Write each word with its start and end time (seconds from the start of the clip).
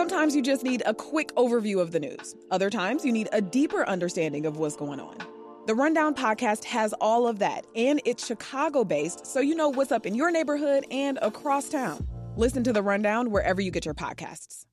Sometimes 0.00 0.34
you 0.34 0.40
just 0.40 0.64
need 0.64 0.82
a 0.86 0.94
quick 0.94 1.30
overview 1.34 1.78
of 1.78 1.92
the 1.92 2.00
news. 2.00 2.34
Other 2.50 2.70
times 2.70 3.04
you 3.04 3.12
need 3.12 3.28
a 3.32 3.42
deeper 3.42 3.86
understanding 3.86 4.46
of 4.46 4.56
what's 4.56 4.74
going 4.74 4.98
on. 4.98 5.18
The 5.66 5.74
Rundown 5.74 6.14
podcast 6.14 6.64
has 6.64 6.94
all 7.02 7.28
of 7.28 7.38
that, 7.40 7.66
and 7.76 8.00
it's 8.06 8.26
Chicago 8.26 8.82
based, 8.82 9.26
so 9.26 9.40
you 9.40 9.54
know 9.54 9.68
what's 9.68 9.92
up 9.92 10.06
in 10.06 10.14
your 10.14 10.30
neighborhood 10.30 10.86
and 10.90 11.18
across 11.20 11.68
town. 11.68 12.08
Listen 12.34 12.64
to 12.64 12.72
The 12.72 12.82
Rundown 12.82 13.30
wherever 13.30 13.60
you 13.60 13.70
get 13.70 13.84
your 13.84 13.92
podcasts. 13.92 14.64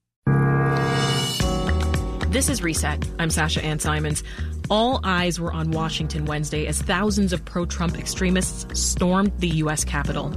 This 2.37 2.49
is 2.49 2.61
Reset. 2.61 3.03
I'm 3.17 3.31
Sasha 3.31 3.65
Ann 3.65 3.79
Simons. 3.79 4.23
All 4.69 4.99
eyes 5.03 5.39
were 5.39 5.51
on 5.51 5.71
Washington 5.71 6.25
Wednesday 6.25 6.67
as 6.67 6.79
thousands 6.79 7.33
of 7.33 7.43
pro 7.43 7.65
Trump 7.65 7.97
extremists 7.97 8.79
stormed 8.79 9.31
the 9.39 9.47
U.S. 9.47 9.83
Capitol. 9.83 10.31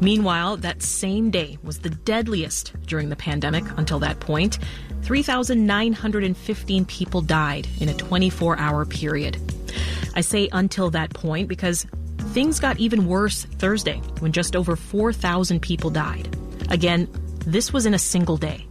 Meanwhile, 0.00 0.56
that 0.56 0.82
same 0.82 1.30
day 1.30 1.56
was 1.62 1.78
the 1.78 1.90
deadliest 1.90 2.72
during 2.88 3.08
the 3.08 3.14
pandemic 3.14 3.62
until 3.76 4.00
that 4.00 4.18
point. 4.18 4.58
3,915 5.02 6.84
people 6.86 7.20
died 7.20 7.68
in 7.78 7.88
a 7.88 7.94
24 7.94 8.58
hour 8.58 8.84
period. 8.84 9.38
I 10.16 10.22
say 10.22 10.48
until 10.50 10.90
that 10.90 11.14
point 11.14 11.46
because 11.46 11.86
things 12.32 12.58
got 12.58 12.80
even 12.80 13.06
worse 13.06 13.44
Thursday 13.44 13.98
when 14.18 14.32
just 14.32 14.56
over 14.56 14.74
4,000 14.74 15.62
people 15.62 15.90
died. 15.90 16.36
Again, 16.68 17.06
this 17.46 17.72
was 17.72 17.86
in 17.86 17.94
a 17.94 17.98
single 18.00 18.38
day. 18.38 18.66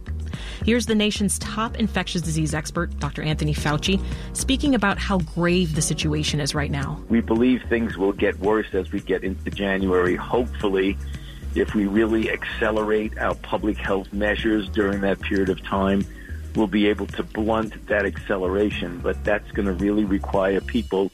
Here's 0.64 0.86
the 0.86 0.94
nation's 0.94 1.38
top 1.38 1.76
infectious 1.76 2.22
disease 2.22 2.54
expert, 2.54 2.98
Dr. 2.98 3.22
Anthony 3.22 3.54
Fauci, 3.54 4.00
speaking 4.32 4.74
about 4.74 4.98
how 4.98 5.18
grave 5.18 5.74
the 5.74 5.82
situation 5.82 6.40
is 6.40 6.54
right 6.54 6.70
now. 6.70 7.02
We 7.08 7.20
believe 7.20 7.62
things 7.68 7.96
will 7.96 8.12
get 8.12 8.38
worse 8.38 8.72
as 8.72 8.92
we 8.92 9.00
get 9.00 9.24
into 9.24 9.50
January. 9.50 10.16
Hopefully, 10.16 10.96
if 11.54 11.74
we 11.74 11.86
really 11.86 12.30
accelerate 12.30 13.16
our 13.18 13.34
public 13.34 13.76
health 13.78 14.12
measures 14.12 14.68
during 14.68 15.00
that 15.02 15.20
period 15.20 15.48
of 15.48 15.62
time, 15.62 16.04
we'll 16.56 16.66
be 16.66 16.88
able 16.88 17.06
to 17.06 17.22
blunt 17.22 17.86
that 17.86 18.06
acceleration. 18.06 18.98
But 18.98 19.22
that's 19.24 19.50
going 19.52 19.66
to 19.66 19.72
really 19.72 20.04
require 20.04 20.60
people 20.60 21.10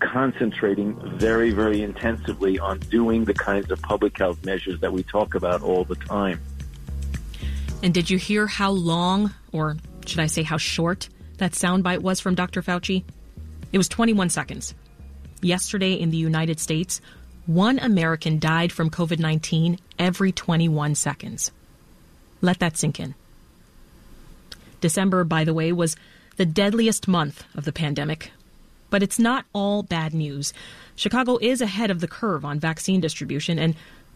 concentrating 0.00 0.96
very, 1.18 1.50
very 1.50 1.82
intensively 1.82 2.58
on 2.58 2.78
doing 2.78 3.24
the 3.24 3.34
kinds 3.34 3.70
of 3.70 3.80
public 3.82 4.18
health 4.18 4.44
measures 4.44 4.80
that 4.80 4.92
we 4.92 5.02
talk 5.02 5.34
about 5.34 5.62
all 5.62 5.84
the 5.84 5.94
time. 5.94 6.40
And 7.82 7.94
did 7.94 8.10
you 8.10 8.18
hear 8.18 8.46
how 8.46 8.70
long, 8.70 9.32
or 9.52 9.76
should 10.06 10.20
I 10.20 10.26
say 10.26 10.42
how 10.42 10.58
short, 10.58 11.08
that 11.38 11.52
soundbite 11.52 12.00
was 12.00 12.20
from 12.20 12.34
Dr. 12.34 12.62
Fauci? 12.62 13.04
It 13.72 13.78
was 13.78 13.88
21 13.88 14.28
seconds. 14.28 14.74
Yesterday 15.40 15.94
in 15.94 16.10
the 16.10 16.18
United 16.18 16.60
States, 16.60 17.00
one 17.46 17.78
American 17.78 18.38
died 18.38 18.70
from 18.70 18.90
COVID 18.90 19.18
19 19.18 19.78
every 19.98 20.32
21 20.32 20.94
seconds. 20.94 21.50
Let 22.42 22.58
that 22.58 22.76
sink 22.76 23.00
in. 23.00 23.14
December, 24.80 25.24
by 25.24 25.44
the 25.44 25.54
way, 25.54 25.72
was 25.72 25.96
the 26.36 26.46
deadliest 26.46 27.08
month 27.08 27.44
of 27.54 27.64
the 27.64 27.72
pandemic. 27.72 28.30
But 28.90 29.02
it's 29.02 29.18
not 29.18 29.46
all 29.52 29.82
bad 29.82 30.12
news. 30.14 30.52
Chicago 30.96 31.38
is 31.40 31.60
ahead 31.60 31.90
of 31.90 32.00
the 32.00 32.08
curve 32.08 32.44
on 32.44 32.58
vaccine 32.58 33.00
distribution, 33.00 33.58
and 33.58 33.74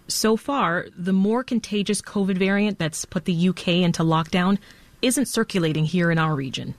so 0.08 0.36
far, 0.36 0.86
the 0.96 1.12
more 1.12 1.42
contagious 1.42 2.02
COVID 2.02 2.36
variant 2.38 2.78
that's 2.78 3.04
put 3.04 3.24
the 3.24 3.48
UK 3.48 3.68
into 3.68 4.02
lockdown 4.02 4.58
isn't 5.02 5.26
circulating 5.26 5.84
here 5.84 6.10
in 6.10 6.18
our 6.18 6.34
region. 6.34 6.74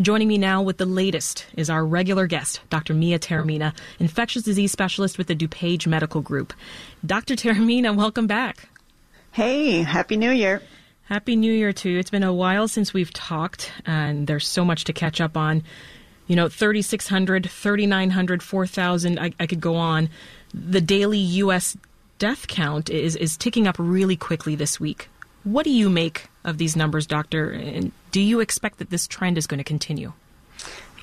Joining 0.00 0.28
me 0.28 0.38
now 0.38 0.62
with 0.62 0.78
the 0.78 0.86
latest 0.86 1.46
is 1.56 1.68
our 1.68 1.84
regular 1.84 2.26
guest, 2.26 2.60
Dr. 2.70 2.94
Mia 2.94 3.18
Taormina, 3.18 3.74
infectious 3.98 4.42
disease 4.42 4.70
specialist 4.70 5.18
with 5.18 5.26
the 5.26 5.34
DuPage 5.34 5.86
Medical 5.86 6.20
Group. 6.20 6.52
Dr. 7.04 7.34
Taormina, 7.34 7.96
welcome 7.96 8.26
back. 8.26 8.68
Hey, 9.32 9.82
Happy 9.82 10.16
New 10.16 10.30
Year. 10.30 10.62
Happy 11.04 11.36
New 11.36 11.52
Year 11.52 11.72
to 11.72 11.90
you. 11.90 11.98
It's 11.98 12.10
been 12.10 12.22
a 12.22 12.32
while 12.32 12.68
since 12.68 12.94
we've 12.94 13.12
talked, 13.12 13.72
and 13.84 14.26
there's 14.26 14.46
so 14.46 14.64
much 14.64 14.84
to 14.84 14.92
catch 14.92 15.20
up 15.20 15.36
on. 15.36 15.62
You 16.26 16.34
know, 16.36 16.48
3,600, 16.48 17.48
3,900, 17.48 18.42
4,000, 18.42 19.18
I, 19.18 19.32
I 19.38 19.46
could 19.46 19.60
go 19.60 19.76
on. 19.76 20.08
The 20.52 20.80
daily 20.80 21.18
U.S 21.18 21.76
death 22.18 22.48
count 22.48 22.90
is, 22.90 23.16
is 23.16 23.36
ticking 23.36 23.66
up 23.66 23.76
really 23.78 24.16
quickly 24.16 24.54
this 24.54 24.80
week. 24.80 25.08
What 25.44 25.64
do 25.64 25.70
you 25.70 25.88
make 25.88 26.28
of 26.44 26.58
these 26.58 26.76
numbers, 26.76 27.06
Doctor? 27.06 27.50
And 27.50 27.92
do 28.10 28.20
you 28.20 28.40
expect 28.40 28.78
that 28.78 28.90
this 28.90 29.06
trend 29.06 29.38
is 29.38 29.46
going 29.46 29.58
to 29.58 29.64
continue? 29.64 30.12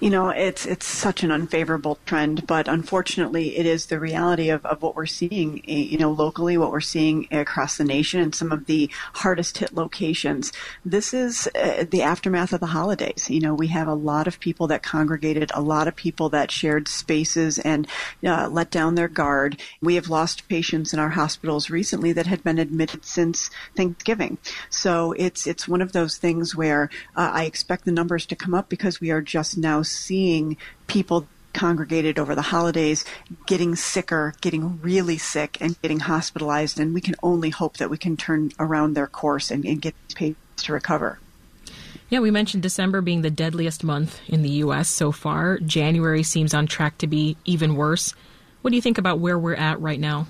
You 0.03 0.09
know, 0.09 0.31
it's 0.31 0.65
it's 0.65 0.85
such 0.85 1.23
an 1.23 1.31
unfavorable 1.31 1.97
trend, 2.05 2.45
but 2.45 2.67
unfortunately, 2.67 3.55
it 3.55 3.65
is 3.65 3.85
the 3.85 4.01
reality 4.01 4.49
of, 4.49 4.65
of 4.65 4.81
what 4.81 4.97
we're 4.97 5.05
seeing, 5.05 5.59
eh, 5.65 5.75
you 5.75 5.97
know, 5.97 6.11
locally, 6.11 6.57
what 6.57 6.71
we're 6.71 6.81
seeing 6.81 7.25
across 7.31 7.77
the 7.77 7.85
nation, 7.85 8.19
and 8.19 8.35
some 8.35 8.51
of 8.51 8.65
the 8.65 8.89
hardest 9.13 9.59
hit 9.59 9.73
locations. 9.73 10.51
This 10.83 11.13
is 11.13 11.47
uh, 11.55 11.85
the 11.89 12.01
aftermath 12.01 12.51
of 12.51 12.59
the 12.59 12.65
holidays. 12.65 13.29
You 13.29 13.39
know, 13.39 13.53
we 13.53 13.67
have 13.67 13.87
a 13.87 13.93
lot 13.93 14.27
of 14.27 14.41
people 14.41 14.67
that 14.67 14.83
congregated, 14.83 15.51
a 15.53 15.61
lot 15.61 15.87
of 15.87 15.95
people 15.95 16.27
that 16.31 16.51
shared 16.51 16.89
spaces 16.89 17.57
and 17.59 17.87
uh, 18.25 18.49
let 18.49 18.71
down 18.71 18.95
their 18.95 19.07
guard. 19.07 19.61
We 19.81 19.95
have 19.95 20.09
lost 20.09 20.49
patients 20.49 20.91
in 20.91 20.99
our 20.99 21.11
hospitals 21.11 21.69
recently 21.69 22.11
that 22.11 22.27
had 22.27 22.43
been 22.43 22.59
admitted 22.59 23.05
since 23.05 23.49
Thanksgiving. 23.77 24.37
So 24.69 25.13
it's 25.13 25.47
it's 25.47 25.65
one 25.65 25.81
of 25.81 25.93
those 25.93 26.17
things 26.17 26.57
where 26.57 26.89
uh, 27.15 27.31
I 27.33 27.45
expect 27.45 27.85
the 27.85 27.93
numbers 27.93 28.25
to 28.25 28.35
come 28.35 28.53
up 28.53 28.67
because 28.67 28.99
we 28.99 29.09
are 29.09 29.21
just 29.21 29.57
now 29.57 29.81
seeing 29.93 30.57
people 30.87 31.27
congregated 31.53 32.17
over 32.17 32.35
the 32.35 32.41
holidays 32.41 33.05
getting 33.45 33.75
sicker, 33.75 34.33
getting 34.41 34.81
really 34.81 35.17
sick, 35.17 35.57
and 35.61 35.79
getting 35.81 35.99
hospitalized. 35.99 36.79
And 36.79 36.93
we 36.93 37.01
can 37.01 37.15
only 37.23 37.51
hope 37.51 37.77
that 37.77 37.89
we 37.89 37.97
can 37.97 38.17
turn 38.17 38.51
around 38.59 38.93
their 38.93 39.07
course 39.07 39.51
and, 39.51 39.63
and 39.65 39.81
get 39.81 39.95
these 40.07 40.15
patients 40.15 40.63
to 40.63 40.73
recover. 40.73 41.19
Yeah, 42.09 42.19
we 42.19 42.31
mentioned 42.31 42.63
December 42.63 43.01
being 43.01 43.21
the 43.21 43.31
deadliest 43.31 43.83
month 43.83 44.19
in 44.27 44.41
the 44.41 44.49
U.S. 44.49 44.89
so 44.89 45.11
far. 45.11 45.57
January 45.59 46.23
seems 46.23 46.53
on 46.53 46.67
track 46.67 46.97
to 46.99 47.07
be 47.07 47.37
even 47.45 47.75
worse. 47.75 48.13
What 48.61 48.69
do 48.69 48.75
you 48.75 48.81
think 48.81 48.97
about 48.97 49.19
where 49.19 49.37
we're 49.37 49.55
at 49.55 49.79
right 49.79 49.99
now? 49.99 50.27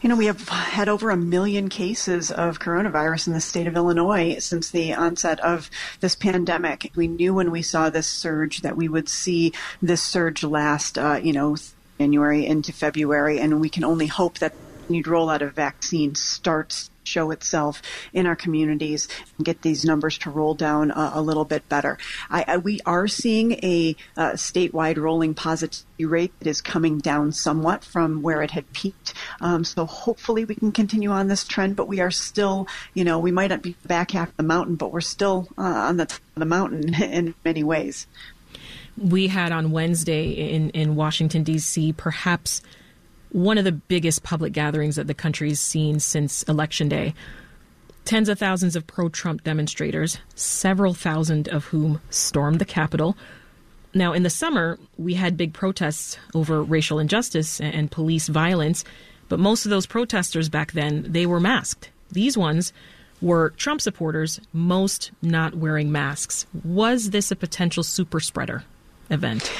You 0.00 0.08
know, 0.08 0.16
we 0.16 0.26
have 0.26 0.48
had 0.48 0.88
over 0.88 1.10
a 1.10 1.16
million 1.16 1.68
cases 1.68 2.30
of 2.30 2.58
coronavirus 2.58 3.28
in 3.28 3.32
the 3.32 3.40
state 3.40 3.66
of 3.66 3.76
Illinois 3.76 4.38
since 4.38 4.70
the 4.70 4.94
onset 4.94 5.40
of 5.40 5.70
this 6.00 6.14
pandemic. 6.14 6.90
We 6.94 7.08
knew 7.08 7.34
when 7.34 7.50
we 7.50 7.62
saw 7.62 7.90
this 7.90 8.06
surge 8.06 8.62
that 8.62 8.76
we 8.76 8.88
would 8.88 9.08
see 9.08 9.52
this 9.80 10.02
surge 10.02 10.44
last, 10.44 10.98
uh, 10.98 11.20
you 11.22 11.32
know, 11.32 11.56
January 11.98 12.46
into 12.46 12.72
February, 12.72 13.38
and 13.40 13.60
we 13.60 13.68
can 13.68 13.84
only 13.84 14.06
hope 14.06 14.38
that 14.38 14.54
new 14.88 15.02
rollout 15.04 15.40
of 15.40 15.54
vaccines 15.54 16.20
starts 16.20 16.90
show 17.04 17.30
itself 17.30 17.82
in 18.12 18.26
our 18.26 18.36
communities 18.36 19.08
and 19.36 19.44
get 19.44 19.62
these 19.62 19.84
numbers 19.84 20.18
to 20.18 20.30
roll 20.30 20.54
down 20.54 20.90
a, 20.90 21.12
a 21.14 21.22
little 21.22 21.44
bit 21.44 21.68
better. 21.68 21.98
I, 22.30 22.44
I, 22.46 22.56
we 22.58 22.80
are 22.86 23.08
seeing 23.08 23.52
a 23.64 23.96
uh, 24.16 24.32
statewide 24.32 24.98
rolling 24.98 25.34
positivity 25.34 26.04
rate 26.04 26.32
that 26.38 26.48
is 26.48 26.60
coming 26.60 26.98
down 26.98 27.32
somewhat 27.32 27.84
from 27.84 28.22
where 28.22 28.42
it 28.42 28.50
had 28.50 28.70
peaked. 28.72 29.14
Um, 29.40 29.64
so 29.64 29.86
hopefully 29.86 30.44
we 30.44 30.54
can 30.54 30.72
continue 30.72 31.10
on 31.10 31.28
this 31.28 31.44
trend, 31.44 31.76
but 31.76 31.88
we 31.88 32.00
are 32.00 32.10
still, 32.10 32.66
you 32.94 33.04
know, 33.04 33.18
we 33.18 33.30
might 33.30 33.50
not 33.50 33.62
be 33.62 33.76
back 33.86 34.12
half 34.12 34.36
the 34.36 34.42
mountain, 34.42 34.76
but 34.76 34.92
we're 34.92 35.00
still 35.00 35.48
uh, 35.58 35.62
on 35.62 35.96
the 35.96 36.06
top 36.06 36.20
of 36.36 36.40
the 36.40 36.46
mountain 36.46 36.94
in 37.02 37.34
many 37.44 37.62
ways. 37.62 38.06
We 38.96 39.28
had 39.28 39.52
on 39.52 39.70
Wednesday 39.70 40.30
in, 40.30 40.70
in 40.70 40.94
Washington, 40.94 41.44
D.C., 41.44 41.94
perhaps 41.94 42.60
one 43.32 43.58
of 43.58 43.64
the 43.64 43.72
biggest 43.72 44.22
public 44.22 44.52
gatherings 44.52 44.96
that 44.96 45.06
the 45.06 45.14
country's 45.14 45.58
seen 45.58 45.98
since 45.98 46.42
Election 46.44 46.88
Day. 46.88 47.14
Tens 48.04 48.28
of 48.28 48.38
thousands 48.38 48.76
of 48.76 48.86
pro 48.86 49.08
Trump 49.08 49.42
demonstrators, 49.44 50.18
several 50.34 50.92
thousand 50.92 51.48
of 51.48 51.64
whom 51.66 52.00
stormed 52.10 52.58
the 52.58 52.64
Capitol. 52.64 53.16
Now, 53.94 54.12
in 54.12 54.22
the 54.22 54.30
summer, 54.30 54.78
we 54.98 55.14
had 55.14 55.36
big 55.36 55.52
protests 55.52 56.18
over 56.34 56.62
racial 56.62 56.98
injustice 56.98 57.60
and 57.60 57.90
police 57.90 58.28
violence, 58.28 58.84
but 59.28 59.38
most 59.38 59.64
of 59.64 59.70
those 59.70 59.86
protesters 59.86 60.48
back 60.48 60.72
then, 60.72 61.06
they 61.08 61.26
were 61.26 61.40
masked. 61.40 61.90
These 62.10 62.36
ones 62.36 62.72
were 63.20 63.50
Trump 63.50 63.80
supporters, 63.80 64.40
most 64.52 65.12
not 65.22 65.54
wearing 65.54 65.92
masks. 65.92 66.44
Was 66.64 67.10
this 67.10 67.30
a 67.30 67.36
potential 67.36 67.82
super 67.82 68.20
spreader 68.20 68.64
event? 69.10 69.50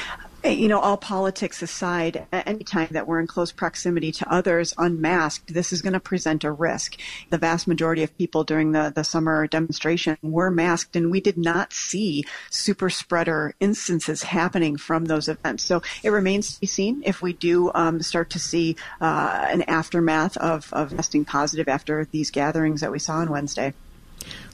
You 0.43 0.67
know, 0.67 0.79
all 0.79 0.97
politics 0.97 1.61
aside, 1.61 2.27
anytime 2.33 2.89
that 2.91 3.07
we're 3.07 3.21
in 3.21 3.27
close 3.27 3.53
proximity 3.53 4.11
to 4.11 4.29
others 4.29 4.73
unmasked, 4.77 5.53
this 5.53 5.71
is 5.71 5.81
going 5.81 5.93
to 5.93 6.01
present 6.01 6.43
a 6.43 6.51
risk. 6.51 6.97
The 7.29 7.37
vast 7.37 7.65
majority 7.65 8.03
of 8.03 8.17
people 8.17 8.43
during 8.43 8.73
the, 8.73 8.91
the 8.93 9.05
summer 9.05 9.47
demonstration 9.47 10.17
were 10.21 10.51
masked, 10.51 10.97
and 10.97 11.09
we 11.09 11.21
did 11.21 11.37
not 11.37 11.71
see 11.71 12.25
super 12.49 12.89
spreader 12.89 13.55
instances 13.61 14.23
happening 14.23 14.75
from 14.75 15.05
those 15.05 15.29
events. 15.29 15.63
So 15.63 15.81
it 16.03 16.09
remains 16.09 16.55
to 16.55 16.59
be 16.59 16.67
seen 16.67 17.03
if 17.05 17.21
we 17.21 17.31
do 17.31 17.71
um, 17.73 18.01
start 18.01 18.29
to 18.31 18.39
see 18.39 18.75
uh, 18.99 19.45
an 19.49 19.61
aftermath 19.61 20.35
of, 20.35 20.73
of 20.73 20.89
testing 20.89 21.23
positive 21.23 21.69
after 21.69 22.03
these 22.11 22.31
gatherings 22.31 22.81
that 22.81 22.91
we 22.91 22.99
saw 22.99 23.19
on 23.19 23.29
Wednesday. 23.29 23.73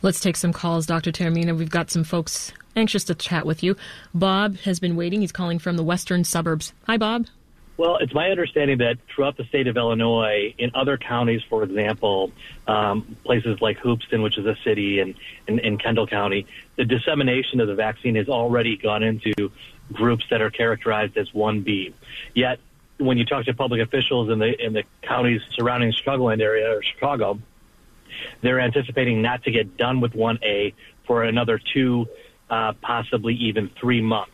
Let's 0.04 0.20
take 0.20 0.38
some 0.38 0.54
calls, 0.54 0.86
Dr. 0.86 1.12
Taormina. 1.12 1.58
We've 1.58 1.70
got 1.70 1.90
some 1.90 2.04
folks 2.04 2.54
anxious 2.76 3.04
to 3.06 3.16
chat 3.16 3.46
with 3.46 3.64
you. 3.64 3.76
Bob 4.14 4.58
has 4.60 4.80
been 4.80 4.96
waiting. 4.96 5.22
He's 5.22 5.32
calling 5.32 5.60
from 5.60 5.78
the 5.78 5.84
western 5.84 6.24
suburbs. 6.24 6.74
Hi, 6.86 6.98
Bob. 6.98 7.28
Well, 7.78 7.96
it's 8.02 8.14
my 8.14 8.30
understanding 8.30 8.80
that 8.80 8.98
throughout 9.08 9.38
the 9.38 9.46
state 9.46 9.68
of 9.68 9.78
Illinois, 9.78 10.54
in 10.58 10.72
other 10.76 10.98
counties, 10.98 11.42
for 11.50 11.64
example, 11.64 12.34
um, 12.68 13.16
places 13.24 13.62
like 13.62 13.78
Hoopeston, 13.78 14.22
which 14.22 14.38
is 14.38 14.46
a 14.46 14.58
city, 14.66 15.00
and 15.00 15.16
in 15.48 15.78
Kendall 15.78 16.06
County, 16.06 16.46
the 16.76 16.84
dissemination 16.84 17.62
of 17.62 17.70
the 17.70 17.76
vaccine 17.76 18.16
has 18.16 18.28
already 18.28 18.76
gone 18.76 19.02
into 19.02 19.34
groups 19.94 20.26
that 20.30 20.42
are 20.42 20.50
characterized 20.50 21.16
as 21.16 21.30
1B. 21.30 21.94
Yet, 22.36 22.60
when 22.98 23.18
you 23.18 23.24
talk 23.24 23.46
to 23.46 23.54
public 23.54 23.82
officials 23.82 24.30
in 24.30 24.40
the 24.40 24.62
in 24.62 24.74
the 24.74 24.84
counties 25.02 25.42
surrounding 25.56 25.94
Chicagoland 25.94 26.42
area 26.42 26.76
or 26.76 26.84
Chicago, 26.84 27.40
they're 28.42 28.60
anticipating 28.60 29.22
not 29.22 29.44
to 29.44 29.52
get 29.52 29.78
done 29.78 30.02
with 30.02 30.12
1A 30.12 30.74
for 31.06 31.24
another 31.24 31.60
two, 31.74 32.08
uh, 32.50 32.74
possibly 32.82 33.36
even 33.36 33.70
three 33.80 34.02
months. 34.02 34.32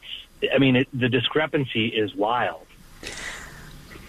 I 0.53 0.57
mean, 0.57 0.75
it, 0.75 0.87
the 0.93 1.09
discrepancy 1.09 1.87
is 1.87 2.13
wild. 2.15 2.65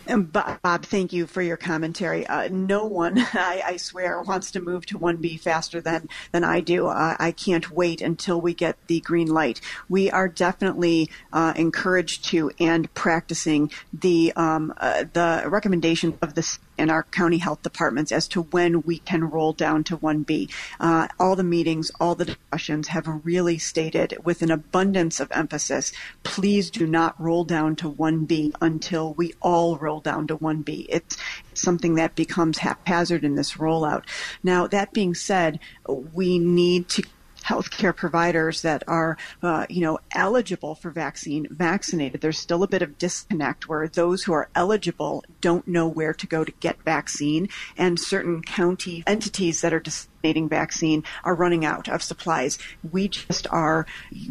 Bob, 0.07 0.85
thank 0.85 1.13
you 1.13 1.27
for 1.27 1.43
your 1.43 1.57
commentary. 1.57 2.27
Uh, 2.27 2.49
no 2.49 2.85
one, 2.85 3.19
I, 3.33 3.63
I, 3.65 3.77
swear, 3.77 4.23
wants 4.23 4.53
to 4.53 4.61
move 4.61 4.87
to 4.87 4.99
1B 4.99 5.41
faster 5.41 5.81
than, 5.81 6.09
than 6.33 6.45
I 6.45 6.61
do. 6.61 6.87
I 6.87 7.35
can't 7.37 7.71
wait 7.71 8.01
until 8.01 8.41
we 8.41 8.55
get 8.55 8.77
the 8.87 9.01
green 9.01 9.29
light. 9.29 9.61
We 9.89 10.11
are 10.11 10.29
definitely 10.29 11.11
uh, 11.33 11.55
encouraged 11.57 12.25
to 12.27 12.53
and 12.61 12.93
practicing 12.95 13.71
the 13.93 14.33
um, 14.37 14.73
uh, 14.77 15.05
the 15.13 15.45
recommendation 15.47 16.17
of 16.23 16.35
the 16.35 16.59
in 16.79 16.91
our 16.91 17.03
county 17.05 17.39
health 17.39 17.63
departments 17.63 18.13
as 18.13 18.29
to 18.29 18.43
when 18.43 18.83
we 18.83 18.99
can 18.99 19.25
roll 19.25 19.53
down 19.53 19.85
to 19.85 19.97
1B. 19.97 20.51
Uh, 20.81 21.09
all 21.19 21.37
the 21.37 21.45
meetings, 21.45 21.91
all 22.01 22.15
the 22.15 22.25
discussions 22.25 22.89
have 22.89 23.07
really 23.25 23.59
stated 23.59 24.17
with 24.25 24.43
an 24.43 24.51
abundance 24.51 25.21
of 25.21 25.31
emphasis, 25.33 25.93
please 26.23 26.71
do 26.71 26.87
not 26.87 27.21
roll 27.21 27.45
down 27.45 27.77
to 27.77 27.91
1B 27.91 28.53
until 28.61 29.15
we 29.15 29.33
all 29.41 29.77
roll 29.77 30.01
down 30.01 30.27
to 30.27 30.37
1B. 30.37 30.87
It's 30.89 31.17
something 31.55 31.95
that 31.95 32.15
becomes 32.15 32.59
haphazard 32.59 33.25
in 33.25 33.35
this 33.35 33.55
rollout. 33.55 34.05
Now, 34.43 34.67
that 34.67 34.93
being 34.93 35.15
said, 35.15 35.59
we 35.87 36.39
need 36.39 36.89
to 36.91 37.03
healthcare 37.47 37.95
providers 37.95 38.63
that 38.63 38.83
are, 38.89 39.17
uh, 39.43 39.67
you 39.69 39.81
know, 39.81 39.99
eligible 40.13 40.75
for 40.75 40.91
vaccine 40.91 41.47
vaccinated. 41.51 42.21
There's 42.21 42.39
still 42.39 42.63
a 42.63 42.69
bit 42.69 42.83
of 42.83 42.99
disconnect 42.99 43.69
where 43.69 43.89
those 43.89 44.25
who 44.25 44.33
are 44.33 44.49
eligible 44.55 45.25
don't 45.41 45.67
know 45.69 45.87
where 45.87 46.15
to 46.15 46.27
go 46.27 46.45
to 46.45 46.53
get 46.61 46.83
vaccine, 46.83 47.49
and 47.77 47.99
certain 48.01 48.43
county 48.43 49.05
entities 49.07 49.61
that 49.61 49.73
are 49.73 49.81
disseminating 50.27 50.49
vaccine 50.49 51.05
are 51.25 51.35
running 51.35 51.65
out 51.65 51.89
of 51.89 52.03
supplies. 52.03 52.59
We 52.91 53.09
just 53.09 53.47
are 53.51 53.87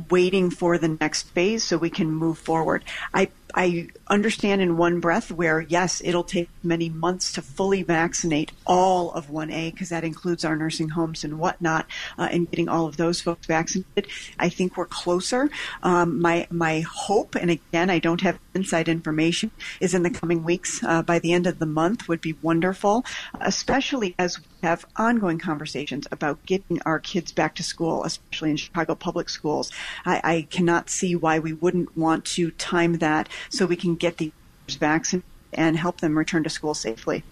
waiting 0.10 0.50
for 0.50 0.78
the 0.78 0.98
next 1.00 1.30
phase 1.30 1.64
so 1.64 1.78
we 1.78 1.90
can 1.90 2.12
move 2.12 2.38
forward. 2.38 2.84
I 3.14 3.30
I 3.58 3.88
understand 4.08 4.62
in 4.62 4.76
one 4.76 5.00
breath 5.00 5.32
where, 5.32 5.62
yes, 5.62 6.02
it'll 6.04 6.26
take 6.26 6.50
many 6.62 6.90
months 6.90 7.32
to 7.34 7.42
fully 7.42 7.84
vaccinate 7.84 8.52
all 8.66 9.12
of 9.12 9.28
1A 9.28 9.72
because 9.72 9.90
that 9.90 10.04
includes 10.04 10.44
our 10.44 10.58
nursing 10.58 10.90
homes 10.90 11.24
and 11.24 11.40
whatnot, 11.40 11.86
uh, 12.18 12.28
and 12.30 12.50
getting 12.50 12.68
all 12.68 12.86
of 12.86 12.98
those 12.98 13.22
folks 13.22 13.48
vaccinated. 13.48 14.08
I 14.38 14.50
think 14.50 14.76
we're 14.76 14.88
closer. 14.88 15.50
Um, 15.84 16.22
my 16.22 16.48
my 16.52 16.82
hope, 16.82 17.36
and 17.36 17.50
again, 17.50 17.90
I 17.90 18.00
don't 18.00 18.22
have 18.22 18.40
inside 18.56 18.88
information, 18.88 19.52
is 19.80 19.94
in 19.94 20.04
the 20.04 20.10
coming 20.10 20.44
weeks. 20.44 20.84
Uh, 20.84 21.02
by 21.02 21.20
the 21.20 21.34
end 21.34 21.46
of 21.46 21.60
the 21.60 21.66
month 21.66 22.08
would 22.08 22.22
be 22.22 22.34
wonderful, 22.42 23.06
especially 23.42 24.16
as 24.18 24.40
we 24.40 24.46
have 24.64 24.86
ongoing 24.96 25.38
conversations 25.38 26.08
about 26.12 26.44
getting 26.46 26.82
our 26.84 27.00
kids 27.00 27.32
back 27.32 27.56
to 27.56 27.64
school, 27.64 28.04
especially 28.04 28.50
in 28.50 28.58
Chicago 28.58 28.96
public 28.96 29.30
schools. 29.30 29.72
I, 30.06 30.22
I 30.24 30.48
cannot 30.50 30.90
see 30.90 31.16
why 31.16 31.40
we 31.40 31.54
wouldn't 31.54 31.96
want 31.98 32.26
to 32.26 32.52
time 32.52 33.00
that 33.00 33.30
so 33.50 33.66
we 33.66 33.76
can 33.76 33.96
get 33.96 34.18
the 34.18 34.32
vaccinated 34.68 35.30
and 35.54 35.78
help 35.78 36.02
them 36.02 36.18
return 36.18 36.44
to 36.44 36.50
school 36.50 36.74
safely. 36.74 37.24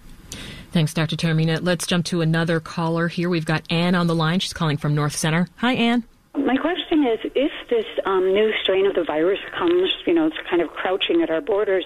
Thanks, 0.72 0.94
Dr. 0.94 1.16
Taormina. 1.16 1.60
Let's 1.62 1.86
jump 1.86 2.06
to 2.06 2.22
another 2.22 2.60
caller 2.60 3.08
here. 3.08 3.30
We've 3.30 3.46
got 3.46 3.64
Anne 3.70 3.96
on 3.96 4.08
the 4.08 4.16
line. 4.16 4.40
She's 4.40 4.54
calling 4.54 4.78
from 4.78 4.96
North 4.96 5.16
Center. 5.16 5.48
Hi, 5.58 5.74
Anne. 5.74 6.04
My 6.36 6.58
question 6.58 6.83
is 7.06 7.32
if 7.36 7.52
this 7.70 7.86
um, 8.06 8.34
new 8.34 8.54
strain 8.62 8.86
of 8.86 8.96
the 8.96 9.04
virus 9.04 9.40
comes, 9.58 9.92
you 10.06 10.14
know, 10.14 10.28
it's 10.28 10.38
kind 10.50 10.62
of 10.62 10.70
crouching 10.70 11.22
at 11.22 11.30
our 11.30 11.42
borders, 11.42 11.86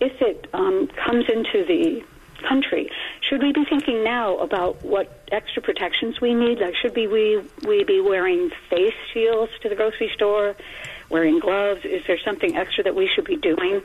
if 0.00 0.20
it 0.20 0.48
um, 0.52 0.88
comes 0.88 1.24
into 1.28 1.64
the 1.64 2.04
country, 2.46 2.90
should 3.20 3.42
we 3.42 3.52
be 3.52 3.64
thinking 3.64 4.04
now 4.04 4.36
about 4.38 4.84
what 4.84 5.24
extra 5.32 5.62
protections 5.62 6.20
we 6.20 6.34
need? 6.34 6.58
Like, 6.58 6.76
should 6.76 6.94
we, 6.94 7.06
we, 7.06 7.42
we 7.66 7.84
be 7.84 8.00
wearing 8.00 8.50
face 8.68 8.94
shields 9.12 9.52
to 9.62 9.68
the 9.68 9.74
grocery 9.74 10.10
store? 10.14 10.54
wearing 11.08 11.38
gloves? 11.38 11.84
Is 11.84 12.02
there 12.06 12.18
something 12.18 12.56
extra 12.56 12.84
that 12.84 12.94
we 12.94 13.08
should 13.08 13.24
be 13.24 13.36
doing 13.36 13.82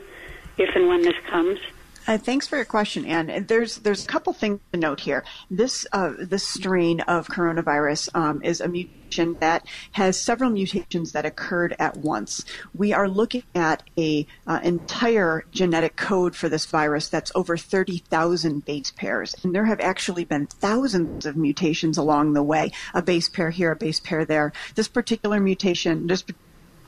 if 0.58 0.74
and 0.74 0.88
when 0.88 1.02
this 1.02 1.14
comes? 1.26 1.58
Uh, 2.04 2.18
thanks 2.18 2.48
for 2.48 2.56
your 2.56 2.64
question, 2.64 3.06
Anne. 3.06 3.46
There's 3.46 3.76
there's 3.76 4.04
a 4.04 4.08
couple 4.08 4.32
things 4.32 4.58
to 4.72 4.78
note 4.78 5.00
here. 5.00 5.24
This 5.50 5.86
uh, 5.92 6.12
this 6.18 6.46
strain 6.46 7.00
of 7.02 7.28
coronavirus 7.28 8.08
um, 8.16 8.42
is 8.42 8.60
a 8.60 8.66
mutation 8.66 9.34
that 9.38 9.66
has 9.92 10.20
several 10.20 10.50
mutations 10.50 11.12
that 11.12 11.24
occurred 11.24 11.76
at 11.78 11.98
once. 11.98 12.44
We 12.74 12.92
are 12.92 13.08
looking 13.08 13.44
at 13.54 13.84
a 13.96 14.26
uh, 14.48 14.58
entire 14.64 15.44
genetic 15.52 15.94
code 15.94 16.34
for 16.34 16.48
this 16.48 16.66
virus 16.66 17.08
that's 17.08 17.30
over 17.36 17.56
30,000 17.56 18.64
base 18.64 18.90
pairs, 18.90 19.36
and 19.44 19.54
there 19.54 19.66
have 19.66 19.80
actually 19.80 20.24
been 20.24 20.46
thousands 20.46 21.24
of 21.24 21.36
mutations 21.36 21.98
along 21.98 22.32
the 22.32 22.42
way. 22.42 22.72
A 22.94 23.02
base 23.02 23.28
pair 23.28 23.50
here, 23.50 23.70
a 23.70 23.76
base 23.76 24.00
pair 24.00 24.24
there. 24.24 24.52
This 24.74 24.88
particular 24.88 25.38
mutation, 25.38 26.08
this 26.08 26.24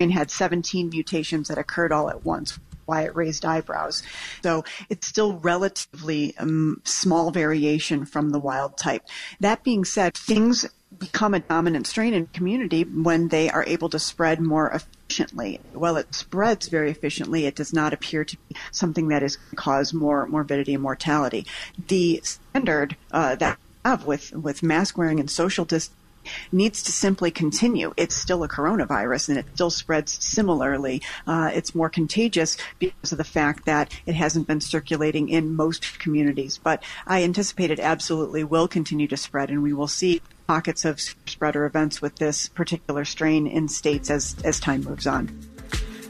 and 0.01 0.13
had 0.13 0.29
17 0.29 0.89
mutations 0.89 1.47
that 1.47 1.57
occurred 1.57 1.93
all 1.93 2.11
at 2.11 2.25
once 2.25 2.59
why 2.87 3.03
it 3.03 3.17
raised 3.17 3.45
eyebrows. 3.45 4.03
So 4.43 4.65
it's 4.89 5.07
still 5.07 5.35
relatively 5.35 6.37
um, 6.39 6.81
small 6.85 7.31
variation 7.31 8.05
from 8.05 8.31
the 8.31 8.39
wild 8.39 8.77
type. 8.77 9.03
That 9.41 9.65
being 9.65 9.85
said, 9.85 10.15
things 10.15 10.67
become 10.99 11.35
a 11.35 11.41
dominant 11.41 11.87
strain 11.87 12.15
in 12.15 12.27
community 12.29 12.85
when 12.85 13.29
they 13.29 13.51
are 13.51 13.65
able 13.67 13.89
to 13.91 13.99
spread 13.99 14.41
more 14.41 14.71
efficiently. 14.71 15.61
While 15.73 15.97
it 15.97 16.15
spreads 16.15 16.69
very 16.69 16.91
efficiently, 16.91 17.47
it 17.47 17.57
does 17.57 17.73
not 17.73 17.93
appear 17.93 18.25
to 18.25 18.37
be 18.49 18.57
something 18.71 19.09
that 19.09 19.23
is 19.23 19.39
cause 19.57 19.93
more 19.93 20.27
morbidity 20.27 20.75
and 20.75 20.83
mortality. 20.83 21.47
The 21.89 22.21
standard 22.23 22.97
uh, 23.11 23.35
that 23.37 23.59
we 23.59 23.91
have 23.91 24.07
with 24.07 24.33
with 24.33 24.63
mask 24.63 24.97
wearing 24.97 25.21
and 25.21 25.31
social 25.31 25.65
distancing 25.65 26.04
needs 26.53 26.82
to 26.85 26.93
simply 26.93 27.31
continue. 27.31 27.93
It's 27.97 28.15
still 28.15 28.43
a 28.43 28.49
coronavirus 28.49 29.31
and 29.31 29.38
it 29.38 29.47
still 29.55 29.71
spreads 29.71 30.12
similarly. 30.25 31.03
Uh, 31.26 31.50
it's 31.53 31.75
more 31.75 31.88
contagious 31.88 32.56
because 32.79 33.12
of 33.12 33.19
the 33.19 33.25
fact 33.25 33.67
that 33.67 33.93
it 34.06 34.15
hasn't 34.15 34.47
been 34.47 34.61
circulating 34.61 35.29
in 35.29 35.55
most 35.55 35.99
communities. 35.99 36.59
But 36.59 36.82
I 37.06 37.23
anticipate 37.23 37.71
it 37.71 37.81
absolutely 37.81 38.44
will 38.44 38.69
continue 38.69 39.09
to 39.09 39.17
spread 39.17 39.50
and 39.50 39.62
we 39.62 39.73
will 39.73 39.88
see 39.88 40.23
pockets 40.47 40.85
of 40.85 41.00
spreader 41.00 41.65
events 41.65 42.03
with 42.03 42.17
this 42.17 42.49
particular 42.49 43.05
strain 43.05 43.47
in 43.47 43.69
states 43.69 44.11
as, 44.11 44.37
as 44.44 44.60
time 44.60 44.82
moves 44.82 45.06
on. 45.06 45.54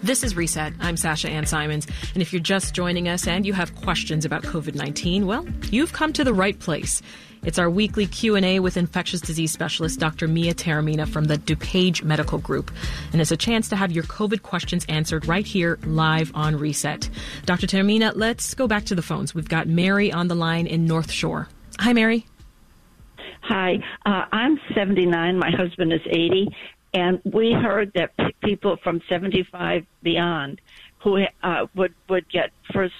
This 0.04 0.22
is 0.22 0.36
Reset. 0.36 0.74
I'm 0.80 0.98
Sasha 0.98 1.30
Ann 1.30 1.46
Simons. 1.46 1.86
And 2.12 2.20
if 2.20 2.30
you're 2.30 2.42
just 2.42 2.74
joining 2.74 3.08
us 3.08 3.26
and 3.26 3.46
you 3.46 3.54
have 3.54 3.74
questions 3.74 4.26
about 4.26 4.42
COVID-19, 4.42 5.24
well, 5.24 5.46
you've 5.70 5.94
come 5.94 6.12
to 6.12 6.22
the 6.22 6.34
right 6.34 6.58
place. 6.58 7.00
It's 7.42 7.58
our 7.58 7.70
weekly 7.70 8.06
Q&A 8.06 8.60
with 8.60 8.76
infectious 8.76 9.22
disease 9.22 9.50
specialist 9.50 9.98
Dr. 9.98 10.28
Mia 10.28 10.52
Taormina 10.52 11.08
from 11.08 11.24
the 11.24 11.38
DuPage 11.38 12.02
Medical 12.02 12.36
Group. 12.36 12.70
And 13.12 13.22
it's 13.22 13.30
a 13.30 13.36
chance 13.38 13.70
to 13.70 13.76
have 13.76 13.92
your 13.92 14.04
COVID 14.04 14.42
questions 14.42 14.84
answered 14.90 15.26
right 15.26 15.46
here 15.46 15.78
live 15.86 16.30
on 16.34 16.58
Reset. 16.58 17.08
Dr. 17.46 17.66
Taormina, 17.66 18.12
let's 18.14 18.52
go 18.52 18.68
back 18.68 18.84
to 18.84 18.94
the 18.94 19.00
phones. 19.00 19.34
We've 19.34 19.48
got 19.48 19.68
Mary 19.68 20.12
on 20.12 20.28
the 20.28 20.34
line 20.34 20.66
in 20.66 20.84
North 20.84 21.10
Shore. 21.10 21.48
Hi, 21.78 21.94
Mary. 21.94 22.26
Hi, 23.40 23.74
uh, 24.04 24.24
I'm 24.32 24.58
79. 24.74 25.38
My 25.38 25.50
husband 25.50 25.92
is 25.94 26.00
80. 26.06 26.48
And 26.94 27.20
we 27.24 27.52
heard 27.52 27.92
that 27.96 28.12
people 28.40 28.76
from 28.82 29.02
75 29.08 29.84
beyond 30.02 30.60
who 31.00 31.24
uh, 31.42 31.66
would 31.74 31.92
would 32.08 32.28
get 32.30 32.50
first 32.72 32.94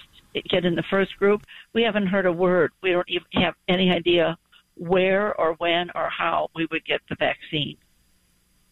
get 0.50 0.64
in 0.64 0.74
the 0.74 0.82
first 0.90 1.16
group. 1.16 1.42
We 1.72 1.82
haven't 1.82 2.08
heard 2.08 2.26
a 2.26 2.32
word. 2.32 2.72
We 2.82 2.90
don't 2.90 3.08
even 3.08 3.42
have 3.42 3.54
any 3.68 3.90
idea 3.90 4.36
where 4.76 5.32
or 5.40 5.54
when 5.54 5.90
or 5.94 6.10
how 6.10 6.50
we 6.56 6.66
would 6.70 6.84
get 6.84 7.00
the 7.08 7.14
vaccine. 7.14 7.76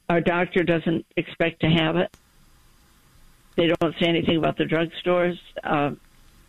Our 0.08 0.20
doctor 0.20 0.64
doesn't 0.64 1.06
expect 1.16 1.60
to 1.60 1.68
have 1.68 1.96
it. 1.96 2.14
They 3.56 3.68
don't 3.68 3.94
say 4.00 4.06
anything 4.06 4.36
about 4.36 4.56
the 4.56 4.64
drugstores. 4.64 5.38
Uh, 5.62 5.92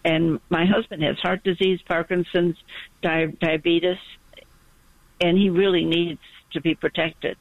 and 0.03 0.39
my 0.49 0.65
husband 0.65 1.03
has 1.03 1.17
heart 1.19 1.43
disease, 1.43 1.79
Parkinson's, 1.87 2.57
di- 3.01 3.27
diabetes, 3.39 3.97
and 5.21 5.37
he 5.37 5.49
really 5.49 5.85
needs 5.85 6.19
to 6.53 6.61
be 6.61 6.75
protected. 6.75 7.37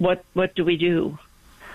What 0.00 0.24
what 0.32 0.54
do 0.54 0.64
we 0.64 0.78
do? 0.78 1.18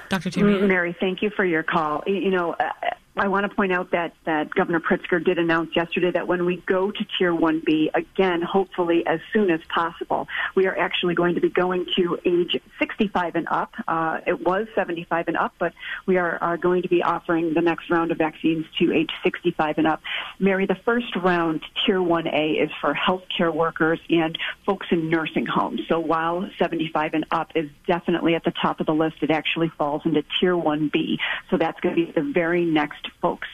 Dr. 0.10 0.32
Mary, 0.44 0.68
Mary, 0.68 0.98
thank 1.00 1.22
you 1.22 1.30
for 1.30 1.46
your 1.46 1.62
call. 1.62 2.04
You 2.08 2.32
know, 2.32 2.54
uh, 2.54 2.72
I 3.18 3.30
want 3.30 3.50
to 3.50 3.56
point 3.56 3.72
out 3.72 3.92
that, 3.92 4.14
that 4.26 4.54
Governor 4.54 4.82
Pritzker 4.82 5.24
did 5.24 5.40
announce 5.40 5.74
yesterday 5.74 6.12
that 6.12 6.28
when 6.28 6.46
we 6.46 6.58
go 6.58 6.92
to 6.92 7.06
Tier 7.18 7.34
1B, 7.34 7.92
again, 7.94 8.42
hopefully 8.42 9.08
as 9.08 9.22
soon 9.32 9.50
as 9.50 9.62
possible, 9.70 10.28
we 10.54 10.68
are 10.68 10.78
actually 10.78 11.16
going 11.16 11.36
to 11.36 11.42
be 11.42 11.50
going 11.50 11.86
to 11.96 12.20
age 12.26 12.62
65 12.78 13.36
and 13.36 13.48
up. 13.48 13.74
Uh, 13.88 14.20
it 14.28 14.46
was 14.46 14.68
75 14.76 15.30
and 15.30 15.38
up, 15.38 15.54
but 15.58 15.74
we 16.06 16.18
are, 16.18 16.38
are 16.42 16.58
going 16.58 16.82
to 16.82 16.90
be 16.90 17.04
offering 17.04 17.54
the 17.54 17.62
next 17.62 17.90
round 17.90 18.12
of 18.12 18.18
vaccines 18.18 18.66
to 18.80 18.92
age 18.92 19.12
65 19.24 19.78
and 19.78 19.88
up. 19.88 20.02
Mary, 20.38 20.66
the 20.66 20.76
first 20.84 21.16
round, 21.16 21.62
Tier 21.86 22.00
1A, 22.00 22.62
is 22.62 22.70
for 22.82 22.94
healthcare 22.94 23.54
workers 23.54 24.00
and 24.10 24.38
folks 24.66 24.88
in 24.92 25.10
nursing 25.10 25.46
homes. 25.46 25.80
So 25.88 26.02
while 26.02 26.50
75 26.60 27.14
and 27.14 27.26
up 27.32 27.52
is 27.56 27.70
definitely 27.88 28.36
at 28.36 28.44
the 28.44 28.52
top 28.62 28.82
of 28.82 28.88
the 28.88 28.94
list, 28.94 29.18
it 29.22 29.32
actually 29.32 29.70
falls 29.78 30.02
into 30.04 30.22
Tier 30.38 30.56
1B. 30.56 31.18
So 31.50 31.58
that's 31.58 31.80
going 31.80 31.96
to 31.96 32.06
be 32.08 32.12
the 32.12 32.34
very 32.34 32.66
next 32.66 33.05
folks. 33.22 33.48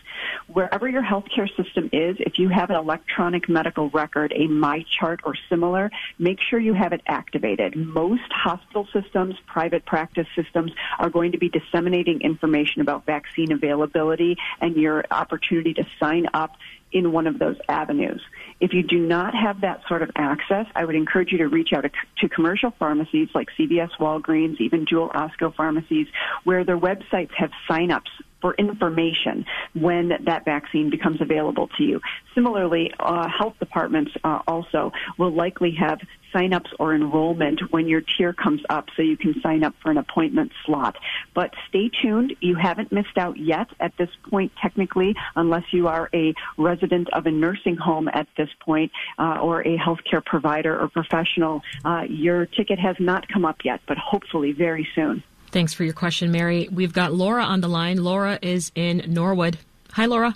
Wherever 0.48 0.88
your 0.88 1.04
healthcare 1.04 1.50
system 1.56 1.90
is, 1.92 2.18
if 2.20 2.38
you 2.38 2.50
have 2.50 2.70
an 2.70 2.76
electronic 2.76 3.50
medical 3.50 3.90
record, 3.90 4.32
a 4.34 4.48
MyChart 4.48 5.20
or 5.24 5.36
similar, 5.50 5.92
make 6.20 6.40
sure 6.42 6.60
you 6.60 6.74
have 6.74 6.94
it 6.94 7.02
activated. 7.08 7.76
Most 7.76 8.32
hospital 8.32 8.88
systems, 8.94 9.36
private 9.48 9.86
practice 9.86 10.28
systems 10.36 10.72
are 11.00 11.10
going 11.10 11.32
to 11.32 11.38
be 11.38 11.50
disseminating 11.50 12.22
information 12.22 12.82
about 12.82 13.06
vaccine 13.06 13.52
availability 13.52 14.38
and 14.60 14.76
your 14.76 15.06
opportunity 15.12 15.74
to 15.74 15.86
sign 16.00 16.28
up 16.34 16.52
in 16.92 17.12
one 17.12 17.28
of 17.28 17.40
those 17.40 17.58
avenues. 17.70 18.22
If 18.60 18.74
you 18.74 18.84
do 18.84 19.00
not 19.00 19.34
have 19.34 19.62
that 19.62 19.82
sort 19.88 20.02
of 20.02 20.12
access, 20.16 20.66
I 20.76 20.86
would 20.86 20.96
encourage 20.96 21.32
you 21.32 21.40
to 21.40 21.48
reach 21.48 21.74
out 21.74 21.86
to, 22.20 22.30
commercial 22.30 22.72
pharmacies 22.80 23.30
like 23.34 23.50
CVS, 23.58 23.90
Walgreens, 24.00 24.60
even 24.60 24.86
Jewel 24.86 25.10
Osco 25.10 25.54
pharmacies, 25.54 26.08
where 26.44 26.64
their 26.64 26.78
websites 26.78 27.32
have 27.38 27.52
sign-ups 27.68 28.12
for 28.42 28.54
information 28.56 29.46
when 29.74 30.12
that 30.26 30.46
vaccine 30.46 30.90
becomes 30.90 31.22
available 31.22 31.70
to 31.78 31.84
you. 31.84 32.02
Similarly, 32.34 32.92
uh, 33.00 33.28
health 33.30 33.56
departments 33.60 34.12
uh, 34.24 34.40
also 34.48 34.92
will 35.18 35.32
likely 35.32 35.72
have 35.80 36.00
signups 36.34 36.70
or 36.80 36.94
enrollment 36.94 37.62
when 37.72 37.88
your 37.88 38.02
tier 38.02 38.34
comes 38.34 38.62
up 38.70 38.88
so 38.96 39.02
you 39.02 39.18
can 39.18 39.40
sign 39.42 39.64
up 39.64 39.74
for 39.82 39.92
an 39.92 39.98
appointment 39.98 40.52
slot. 40.66 40.96
But 41.34 41.54
stay 41.70 41.90
tuned. 42.02 42.36
You 42.42 42.56
haven't 42.56 42.92
missed 42.92 43.18
out 43.18 43.38
yet 43.38 43.68
at 43.80 43.96
this 43.98 44.10
point, 44.30 44.52
technically, 44.62 45.16
unless 45.36 45.64
you 45.72 45.88
are 45.88 46.10
a 46.14 46.34
resident 46.58 47.10
of 47.14 47.26
a 47.26 47.32
nursing 47.32 47.76
home 47.76 48.08
at 48.08 48.28
this 48.38 48.50
point 48.60 48.92
uh, 49.18 49.40
or 49.42 49.62
a 49.62 49.78
healthcare 49.78 50.24
provider 50.24 50.80
or 50.80 50.88
professional. 50.90 51.62
Uh, 51.84 52.04
your 52.10 52.46
ticket 52.46 52.80
has 52.80 52.96
not 53.00 53.28
come 53.28 53.46
up 53.46 53.58
yet, 53.64 53.82
but 53.88 53.98
hopefully 53.98 54.52
very 54.52 54.88
soon. 54.96 55.24
Thanks 55.52 55.74
for 55.74 55.84
your 55.84 55.94
question, 55.94 56.32
Mary. 56.32 56.70
We've 56.72 56.94
got 56.94 57.14
Laura 57.14 57.44
on 57.44 57.60
the 57.60 57.68
line. 57.68 57.98
Laura 57.98 58.40
is 58.42 58.72
in 58.74 59.04
Norwood. 59.08 59.58
Hi, 59.92 60.06
Laura. 60.06 60.36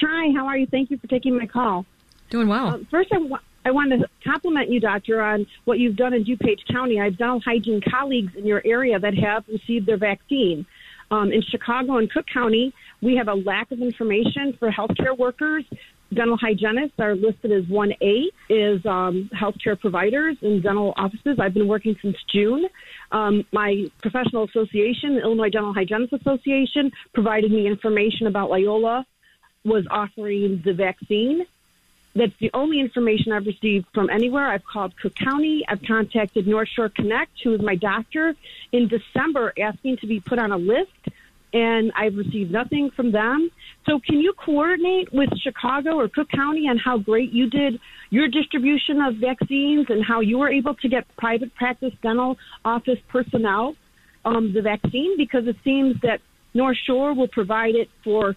Hi, 0.00 0.32
how 0.36 0.46
are 0.46 0.56
you? 0.56 0.66
Thank 0.66 0.90
you 0.90 0.98
for 0.98 1.06
taking 1.08 1.36
my 1.36 1.46
call. 1.46 1.84
Doing 2.30 2.48
well. 2.48 2.68
Uh, 2.68 2.78
first, 2.90 3.12
I, 3.12 3.18
wa- 3.18 3.40
I 3.64 3.70
want 3.70 3.92
to 3.92 4.06
compliment 4.22 4.70
you, 4.70 4.78
Doctor, 4.78 5.22
on 5.22 5.46
what 5.64 5.78
you've 5.78 5.96
done 5.96 6.12
in 6.12 6.24
DuPage 6.24 6.66
County. 6.70 7.00
I 7.00 7.04
have 7.04 7.16
dental 7.16 7.40
hygiene 7.40 7.80
colleagues 7.88 8.32
in 8.36 8.46
your 8.46 8.62
area 8.64 8.98
that 8.98 9.14
have 9.16 9.44
received 9.48 9.86
their 9.86 9.96
vaccine. 9.96 10.66
Um, 11.10 11.32
in 11.32 11.42
Chicago 11.42 11.96
and 11.96 12.10
Cook 12.10 12.26
County, 12.32 12.74
we 13.00 13.16
have 13.16 13.28
a 13.28 13.34
lack 13.34 13.70
of 13.70 13.80
information 13.80 14.54
for 14.58 14.70
healthcare 14.70 15.16
workers. 15.16 15.64
Dental 16.12 16.36
hygienists 16.36 16.98
are 16.98 17.14
listed 17.14 17.52
as 17.52 17.64
1A, 17.64 18.24
is 18.50 18.84
um, 18.86 19.30
healthcare 19.34 19.78
providers 19.78 20.36
in 20.42 20.60
dental 20.60 20.92
offices. 20.96 21.38
I've 21.40 21.54
been 21.54 21.66
working 21.66 21.96
since 22.02 22.16
June. 22.32 22.66
Um, 23.12 23.44
my 23.52 23.84
professional 24.02 24.44
association, 24.44 25.16
the 25.16 25.22
Illinois 25.22 25.50
Dental 25.50 25.72
Hygienists 25.72 26.12
Association, 26.12 26.90
provided 27.14 27.50
me 27.50 27.66
information 27.66 28.26
about 28.26 28.50
Loyola 28.50 29.06
was 29.64 29.84
offering 29.90 30.62
the 30.64 30.74
vaccine. 30.74 31.46
That's 32.14 32.36
the 32.38 32.50
only 32.54 32.78
information 32.78 33.32
I've 33.32 33.46
received 33.46 33.86
from 33.92 34.08
anywhere. 34.08 34.46
I've 34.48 34.64
called 34.64 34.96
Cook 34.96 35.16
County. 35.16 35.64
I've 35.68 35.82
contacted 35.82 36.46
North 36.46 36.68
Shore 36.68 36.88
Connect, 36.88 37.32
who 37.42 37.54
is 37.54 37.60
my 37.60 37.74
doctor, 37.74 38.36
in 38.70 38.86
December 38.86 39.52
asking 39.58 39.96
to 39.98 40.06
be 40.06 40.20
put 40.20 40.38
on 40.38 40.52
a 40.52 40.56
list, 40.56 40.92
and 41.52 41.90
I've 41.96 42.16
received 42.16 42.52
nothing 42.52 42.90
from 42.90 43.10
them. 43.10 43.50
So, 43.86 43.98
can 43.98 44.20
you 44.20 44.32
coordinate 44.32 45.12
with 45.12 45.36
Chicago 45.38 45.98
or 45.98 46.08
Cook 46.08 46.30
County 46.30 46.68
on 46.68 46.78
how 46.78 46.98
great 46.98 47.32
you 47.32 47.50
did 47.50 47.80
your 48.10 48.28
distribution 48.28 49.00
of 49.00 49.16
vaccines 49.16 49.90
and 49.90 50.04
how 50.04 50.20
you 50.20 50.38
were 50.38 50.48
able 50.48 50.74
to 50.74 50.88
get 50.88 51.04
private 51.16 51.54
practice 51.56 51.92
dental 52.00 52.38
office 52.64 53.00
personnel 53.08 53.74
um, 54.24 54.52
the 54.52 54.62
vaccine? 54.62 55.16
Because 55.16 55.48
it 55.48 55.56
seems 55.64 56.00
that 56.02 56.20
North 56.54 56.78
Shore 56.78 57.12
will 57.12 57.28
provide 57.28 57.74
it 57.74 57.90
for 58.04 58.36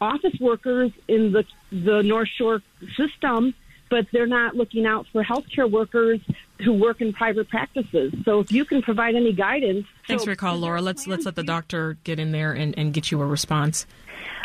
office 0.00 0.38
workers 0.40 0.92
in 1.06 1.32
the 1.32 1.44
the 1.70 2.02
North 2.02 2.28
Shore 2.28 2.62
system, 2.96 3.54
but 3.90 4.06
they're 4.12 4.26
not 4.26 4.54
looking 4.54 4.86
out 4.86 5.06
for 5.12 5.22
healthcare 5.22 5.70
workers 5.70 6.20
who 6.64 6.72
work 6.72 7.00
in 7.00 7.12
private 7.12 7.48
practices. 7.48 8.12
So 8.24 8.40
if 8.40 8.52
you 8.52 8.64
can 8.64 8.82
provide 8.82 9.14
any 9.14 9.32
guidance. 9.32 9.86
Thanks 10.06 10.22
so, 10.22 10.26
for 10.26 10.30
your 10.30 10.36
call, 10.36 10.56
Laura. 10.56 10.82
Let's 10.82 11.06
let's 11.06 11.24
let 11.24 11.36
the 11.36 11.42
doctor 11.42 11.96
get 12.04 12.18
in 12.18 12.32
there 12.32 12.52
and, 12.52 12.76
and 12.78 12.92
get 12.92 13.10
you 13.10 13.20
a 13.22 13.26
response. 13.26 13.86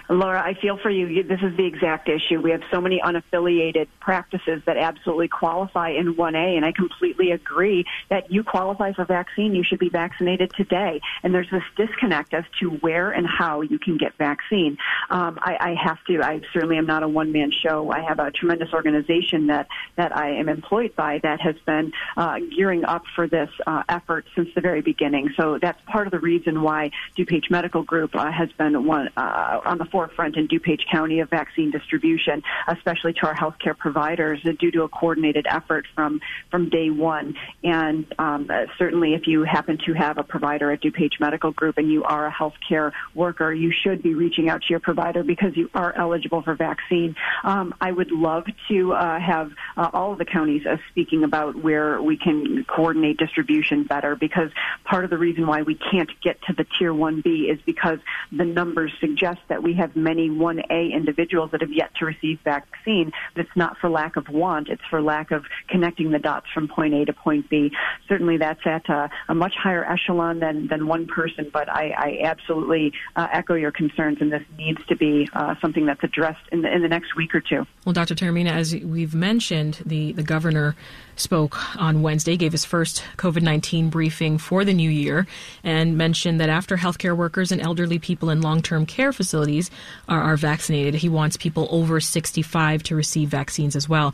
Laura, 0.09 0.41
I 0.41 0.53
feel 0.53 0.77
for 0.77 0.89
you. 0.89 1.23
This 1.23 1.39
is 1.41 1.55
the 1.55 1.65
exact 1.65 2.09
issue. 2.09 2.41
We 2.41 2.51
have 2.51 2.61
so 2.71 2.81
many 2.81 3.01
unaffiliated 3.01 3.87
practices 3.99 4.61
that 4.65 4.77
absolutely 4.77 5.29
qualify 5.29 5.91
in 5.91 6.15
1A, 6.15 6.57
and 6.57 6.65
I 6.65 6.71
completely 6.71 7.31
agree 7.31 7.85
that 8.09 8.31
you 8.31 8.43
qualify 8.43 8.91
for 8.93 9.05
vaccine. 9.05 9.55
You 9.55 9.63
should 9.63 9.79
be 9.79 9.89
vaccinated 9.89 10.51
today. 10.55 10.99
And 11.23 11.33
there's 11.33 11.49
this 11.49 11.63
disconnect 11.77 12.33
as 12.33 12.43
to 12.59 12.69
where 12.69 13.11
and 13.11 13.25
how 13.25 13.61
you 13.61 13.79
can 13.79 13.97
get 13.97 14.17
vaccine. 14.17 14.77
Um, 15.09 15.39
I, 15.41 15.57
I 15.59 15.75
have 15.81 16.03
to. 16.05 16.21
I 16.21 16.41
certainly 16.53 16.77
am 16.77 16.85
not 16.85 17.03
a 17.03 17.07
one-man 17.07 17.51
show. 17.51 17.91
I 17.91 18.01
have 18.01 18.19
a 18.19 18.31
tremendous 18.31 18.73
organization 18.73 19.47
that 19.47 19.67
that 19.95 20.15
I 20.15 20.31
am 20.31 20.49
employed 20.49 20.95
by 20.95 21.19
that 21.23 21.39
has 21.41 21.55
been 21.65 21.93
uh, 22.17 22.39
gearing 22.55 22.83
up 22.83 23.03
for 23.15 23.27
this 23.27 23.49
uh, 23.65 23.83
effort 23.87 24.25
since 24.35 24.49
the 24.55 24.61
very 24.61 24.81
beginning. 24.81 25.33
So 25.37 25.59
that's 25.61 25.79
part 25.85 26.07
of 26.07 26.11
the 26.11 26.19
reason 26.19 26.61
why 26.61 26.91
DuPage 27.17 27.49
Medical 27.49 27.83
Group 27.83 28.15
uh, 28.15 28.31
has 28.31 28.51
been 28.53 28.85
one 28.85 29.09
uh, 29.15 29.61
on 29.63 29.77
the 29.77 29.85
forefront 29.93 30.35
in 30.35 30.47
DuPage 30.47 30.81
County 30.91 31.19
of 31.19 31.29
vaccine 31.29 31.71
distribution, 31.71 32.41
especially 32.67 33.13
to 33.13 33.27
our 33.27 33.35
healthcare 33.35 33.77
providers, 33.77 34.41
due 34.59 34.71
to 34.71 34.81
a 34.81 34.89
coordinated 34.89 35.45
effort 35.47 35.85
from 35.95 36.19
from 36.49 36.69
day 36.69 36.89
one. 36.89 37.35
And 37.63 38.05
um, 38.17 38.47
uh, 38.49 38.65
certainly, 38.77 39.13
if 39.13 39.27
you 39.27 39.43
happen 39.43 39.77
to 39.85 39.93
have 39.93 40.17
a 40.17 40.23
provider 40.23 40.71
at 40.71 40.81
DuPage 40.81 41.19
Medical 41.19 41.51
Group 41.51 41.77
and 41.77 41.91
you 41.91 42.03
are 42.03 42.25
a 42.25 42.31
healthcare 42.31 42.91
worker, 43.13 43.53
you 43.53 43.71
should 43.71 44.01
be 44.01 44.15
reaching 44.15 44.49
out 44.49 44.63
to 44.63 44.67
your 44.71 44.79
provider 44.79 45.23
because 45.23 45.55
you 45.55 45.69
are 45.75 45.93
eligible 45.95 46.41
for 46.41 46.55
vaccine. 46.55 47.15
Um, 47.43 47.75
I 47.79 47.91
would 47.91 48.11
love 48.11 48.45
to 48.69 48.93
uh, 48.93 49.19
have 49.19 49.51
uh, 49.77 49.91
all 49.93 50.13
of 50.13 50.17
the 50.17 50.25
counties 50.25 50.65
uh, 50.65 50.77
speaking 50.89 51.23
about 51.23 51.55
where 51.55 52.01
we 52.01 52.17
can 52.17 52.65
coordinate 52.65 53.17
distribution 53.17 53.83
better 53.83 54.15
because 54.15 54.49
part 54.83 55.03
of 55.03 55.11
the 55.11 55.17
reason 55.17 55.45
why 55.45 55.61
we 55.61 55.75
can't 55.75 56.09
get 56.21 56.41
to 56.43 56.53
the 56.53 56.65
tier 56.79 56.91
1B 56.91 57.51
is 57.51 57.59
because 57.65 57.99
the 58.31 58.45
numbers 58.45 58.91
suggest 58.99 59.39
that 59.49 59.61
we 59.61 59.73
have 59.75 59.82
have 59.83 59.95
many 59.95 60.29
1A 60.29 60.93
individuals 60.93 61.51
that 61.51 61.61
have 61.61 61.71
yet 61.71 61.93
to 61.99 62.05
receive 62.05 62.39
vaccine, 62.43 63.11
it's 63.35 63.49
not 63.55 63.77
for 63.79 63.89
lack 63.89 64.15
of 64.15 64.29
want, 64.29 64.69
it's 64.69 64.81
for 64.89 65.01
lack 65.01 65.31
of 65.31 65.43
connecting 65.67 66.11
the 66.11 66.19
dots 66.19 66.47
from 66.53 66.67
point 66.67 66.93
A 66.93 67.05
to 67.05 67.13
point 67.13 67.49
B. 67.49 67.71
Certainly 68.07 68.37
that's 68.37 68.65
at 68.65 68.87
a, 68.89 69.09
a 69.27 69.35
much 69.35 69.53
higher 69.61 69.85
echelon 69.85 70.39
than, 70.39 70.67
than 70.67 70.87
one 70.87 71.05
person, 71.05 71.49
but 71.51 71.69
I, 71.69 71.89
I 71.97 72.19
absolutely 72.23 72.93
uh, 73.15 73.27
echo 73.31 73.55
your 73.55 73.71
concerns, 73.71 74.19
and 74.21 74.31
this 74.31 74.43
needs 74.57 74.79
to 74.87 74.95
be 74.95 75.27
uh, 75.33 75.55
something 75.61 75.85
that's 75.85 76.03
addressed 76.03 76.47
in 76.51 76.61
the, 76.61 76.73
in 76.73 76.81
the 76.81 76.87
next 76.87 77.15
week 77.15 77.35
or 77.35 77.41
two. 77.41 77.65
Well, 77.85 77.93
Dr. 77.93 78.15
Taormina, 78.15 78.51
as 78.51 78.73
we've 78.73 79.13
mentioned, 79.13 79.81
the, 79.85 80.13
the 80.13 80.23
governor 80.23 80.75
spoke 81.15 81.57
on 81.79 82.01
Wednesday, 82.01 82.37
gave 82.37 82.51
his 82.51 82.65
first 82.65 83.03
COVID 83.17 83.41
19 83.41 83.89
briefing 83.89 84.37
for 84.37 84.65
the 84.65 84.73
new 84.73 84.89
year, 84.89 85.27
and 85.63 85.97
mentioned 85.97 86.39
that 86.39 86.49
after 86.49 86.77
healthcare 86.77 87.15
workers 87.15 87.51
and 87.51 87.61
elderly 87.61 87.99
people 87.99 88.29
in 88.29 88.41
long 88.41 88.61
term 88.61 88.85
care 88.85 89.13
facilities 89.13 89.69
are, 90.07 90.21
are 90.21 90.37
vaccinated, 90.37 90.95
he 90.95 91.09
wants 91.09 91.37
people 91.37 91.67
over 91.71 91.99
65 91.99 92.83
to 92.83 92.95
receive 92.95 93.29
vaccines 93.29 93.75
as 93.75 93.87
well. 93.87 94.13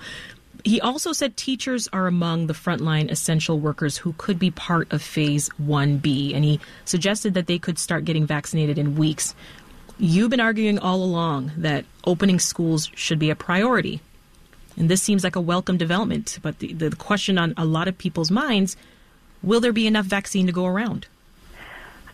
He 0.65 0.81
also 0.81 1.13
said 1.13 1.37
teachers 1.37 1.87
are 1.93 2.07
among 2.07 2.47
the 2.47 2.53
frontline 2.53 3.09
essential 3.09 3.59
workers 3.59 3.97
who 3.97 4.13
could 4.17 4.37
be 4.37 4.51
part 4.51 4.91
of 4.91 5.01
phase 5.01 5.49
1B, 5.61 6.35
and 6.35 6.43
he 6.43 6.59
suggested 6.83 7.33
that 7.33 7.47
they 7.47 7.59
could 7.59 7.79
start 7.79 8.03
getting 8.03 8.25
vaccinated 8.25 8.77
in 8.77 8.95
weeks. 8.95 9.35
You've 9.97 10.29
been 10.29 10.39
arguing 10.39 10.77
all 10.79 11.03
along 11.03 11.51
that 11.57 11.85
opening 12.05 12.39
schools 12.39 12.89
should 12.93 13.19
be 13.19 13.29
a 13.29 13.35
priority 13.35 14.01
and 14.79 14.89
this 14.89 15.03
seems 15.03 15.23
like 15.23 15.35
a 15.35 15.41
welcome 15.41 15.77
development. 15.77 16.39
But 16.41 16.59
the, 16.59 16.73
the 16.73 16.95
question 16.95 17.37
on 17.37 17.53
a 17.57 17.65
lot 17.65 17.87
of 17.87 17.97
people's 17.97 18.31
minds 18.31 18.75
will 19.43 19.59
there 19.59 19.73
be 19.73 19.87
enough 19.87 20.05
vaccine 20.05 20.47
to 20.47 20.51
go 20.51 20.65
around? 20.65 21.07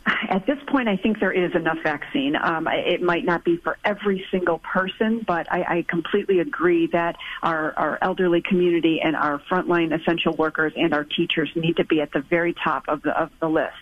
At 0.05 0.45
this 0.45 0.59
point, 0.67 0.87
I 0.87 0.97
think 0.97 1.19
there 1.19 1.31
is 1.31 1.55
enough 1.55 1.79
vaccine. 1.81 2.35
Um, 2.35 2.67
it 2.67 3.01
might 3.01 3.25
not 3.25 3.43
be 3.43 3.57
for 3.57 3.77
every 3.83 4.23
single 4.29 4.59
person, 4.59 5.23
but 5.25 5.51
I, 5.51 5.77
I 5.77 5.85
completely 5.87 6.39
agree 6.39 6.87
that 6.87 7.15
our, 7.41 7.73
our 7.75 7.97
elderly 8.03 8.41
community 8.41 9.01
and 9.03 9.15
our 9.15 9.39
frontline 9.49 9.99
essential 9.99 10.35
workers 10.35 10.73
and 10.75 10.93
our 10.93 11.05
teachers 11.05 11.49
need 11.55 11.77
to 11.77 11.85
be 11.85 12.01
at 12.01 12.11
the 12.11 12.19
very 12.21 12.53
top 12.53 12.83
of 12.87 13.01
the, 13.01 13.19
of 13.19 13.31
the 13.39 13.49
list. 13.49 13.73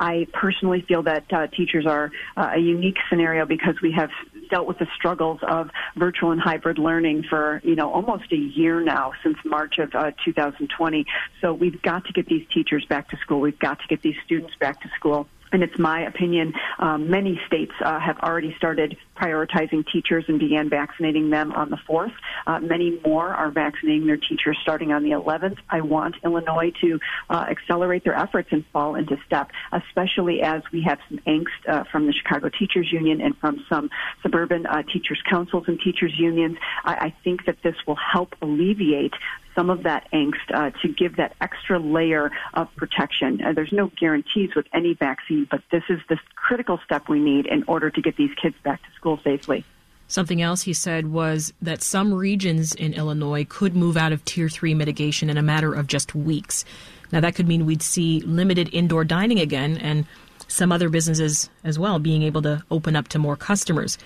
I 0.00 0.26
personally 0.32 0.80
feel 0.88 1.02
that 1.02 1.30
uh, 1.30 1.46
teachers 1.48 1.84
are 1.86 2.10
uh, 2.34 2.52
a 2.54 2.58
unique 2.58 2.96
scenario 3.10 3.44
because 3.44 3.74
we 3.82 3.92
have 3.92 4.08
dealt 4.50 4.66
with 4.66 4.78
the 4.78 4.86
struggles 4.96 5.40
of 5.46 5.68
virtual 5.94 6.32
and 6.32 6.40
hybrid 6.40 6.78
learning 6.78 7.24
for 7.28 7.60
you 7.62 7.76
know 7.76 7.92
almost 7.92 8.32
a 8.32 8.36
year 8.36 8.80
now 8.80 9.12
since 9.22 9.36
March 9.44 9.78
of 9.78 9.94
uh, 9.94 10.10
2020. 10.24 11.04
So 11.42 11.52
we've 11.52 11.80
got 11.82 12.06
to 12.06 12.12
get 12.14 12.26
these 12.26 12.46
teachers 12.48 12.84
back 12.86 13.10
to 13.10 13.18
school. 13.18 13.40
We've 13.40 13.58
got 13.58 13.78
to 13.80 13.86
get 13.88 14.00
these 14.00 14.16
students 14.24 14.54
back 14.58 14.80
to 14.80 14.88
school. 14.96 15.28
And 15.52 15.62
it's 15.62 15.78
my 15.78 16.02
opinion, 16.02 16.54
um, 16.78 17.10
many 17.10 17.40
states 17.46 17.72
uh, 17.84 17.98
have 17.98 18.18
already 18.20 18.54
started 18.56 18.96
prioritizing 19.16 19.84
teachers 19.92 20.24
and 20.28 20.38
began 20.38 20.70
vaccinating 20.70 21.30
them 21.30 21.52
on 21.52 21.70
the 21.70 21.78
4th. 21.88 22.12
Uh, 22.46 22.60
many 22.60 23.00
more 23.04 23.28
are 23.28 23.50
vaccinating 23.50 24.06
their 24.06 24.16
teachers 24.16 24.56
starting 24.62 24.92
on 24.92 25.02
the 25.02 25.10
11th. 25.10 25.58
I 25.68 25.80
want 25.80 26.14
Illinois 26.24 26.72
to 26.80 27.00
uh, 27.28 27.46
accelerate 27.50 28.04
their 28.04 28.14
efforts 28.14 28.48
and 28.52 28.64
fall 28.72 28.94
into 28.94 29.16
step, 29.26 29.50
especially 29.72 30.40
as 30.40 30.62
we 30.72 30.82
have 30.82 30.98
some 31.08 31.18
angst 31.26 31.68
uh, 31.68 31.84
from 31.90 32.06
the 32.06 32.12
Chicago 32.12 32.48
Teachers 32.48 32.90
Union 32.92 33.20
and 33.20 33.36
from 33.38 33.64
some 33.68 33.90
suburban 34.22 34.66
uh, 34.66 34.82
teachers' 34.84 35.22
councils 35.28 35.64
and 35.66 35.80
teachers' 35.80 36.14
unions. 36.16 36.56
I, 36.84 36.94
I 36.94 37.14
think 37.24 37.46
that 37.46 37.56
this 37.62 37.74
will 37.86 37.98
help 38.12 38.34
alleviate 38.40 39.14
some 39.54 39.70
of 39.70 39.82
that 39.84 40.08
angst 40.12 40.36
uh, 40.52 40.70
to 40.82 40.88
give 40.88 41.16
that 41.16 41.34
extra 41.40 41.78
layer 41.78 42.30
of 42.54 42.68
protection. 42.76 43.42
Uh, 43.44 43.52
there's 43.52 43.72
no 43.72 43.90
guarantees 43.98 44.54
with 44.54 44.66
any 44.72 44.94
vaccine, 44.94 45.46
but 45.50 45.62
this 45.70 45.84
is 45.88 46.00
the 46.08 46.18
critical 46.36 46.78
step 46.84 47.08
we 47.08 47.18
need 47.18 47.46
in 47.46 47.64
order 47.66 47.90
to 47.90 48.00
get 48.00 48.16
these 48.16 48.34
kids 48.40 48.56
back 48.62 48.82
to 48.82 48.88
school 48.92 49.18
safely. 49.22 49.64
Something 50.08 50.42
else 50.42 50.62
he 50.62 50.72
said 50.72 51.12
was 51.12 51.52
that 51.62 51.82
some 51.82 52.12
regions 52.12 52.74
in 52.74 52.94
Illinois 52.94 53.46
could 53.48 53.76
move 53.76 53.96
out 53.96 54.10
of 54.10 54.24
Tier 54.24 54.48
3 54.48 54.74
mitigation 54.74 55.30
in 55.30 55.38
a 55.38 55.42
matter 55.42 55.72
of 55.72 55.86
just 55.86 56.16
weeks. 56.16 56.64
Now, 57.12 57.20
that 57.20 57.36
could 57.36 57.46
mean 57.46 57.64
we'd 57.64 57.82
see 57.82 58.20
limited 58.22 58.68
indoor 58.72 59.04
dining 59.04 59.38
again 59.38 59.76
and 59.76 60.06
some 60.48 60.72
other 60.72 60.88
businesses 60.88 61.48
as 61.62 61.78
well 61.78 62.00
being 62.00 62.22
able 62.22 62.42
to 62.42 62.62
open 62.70 62.96
up 62.96 63.06
to 63.08 63.18
more 63.20 63.36
customers. 63.36 63.98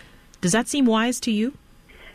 Does 0.43 0.53
that 0.53 0.69
seem 0.69 0.85
wise 0.85 1.21
to 1.21 1.31
you? 1.31 1.57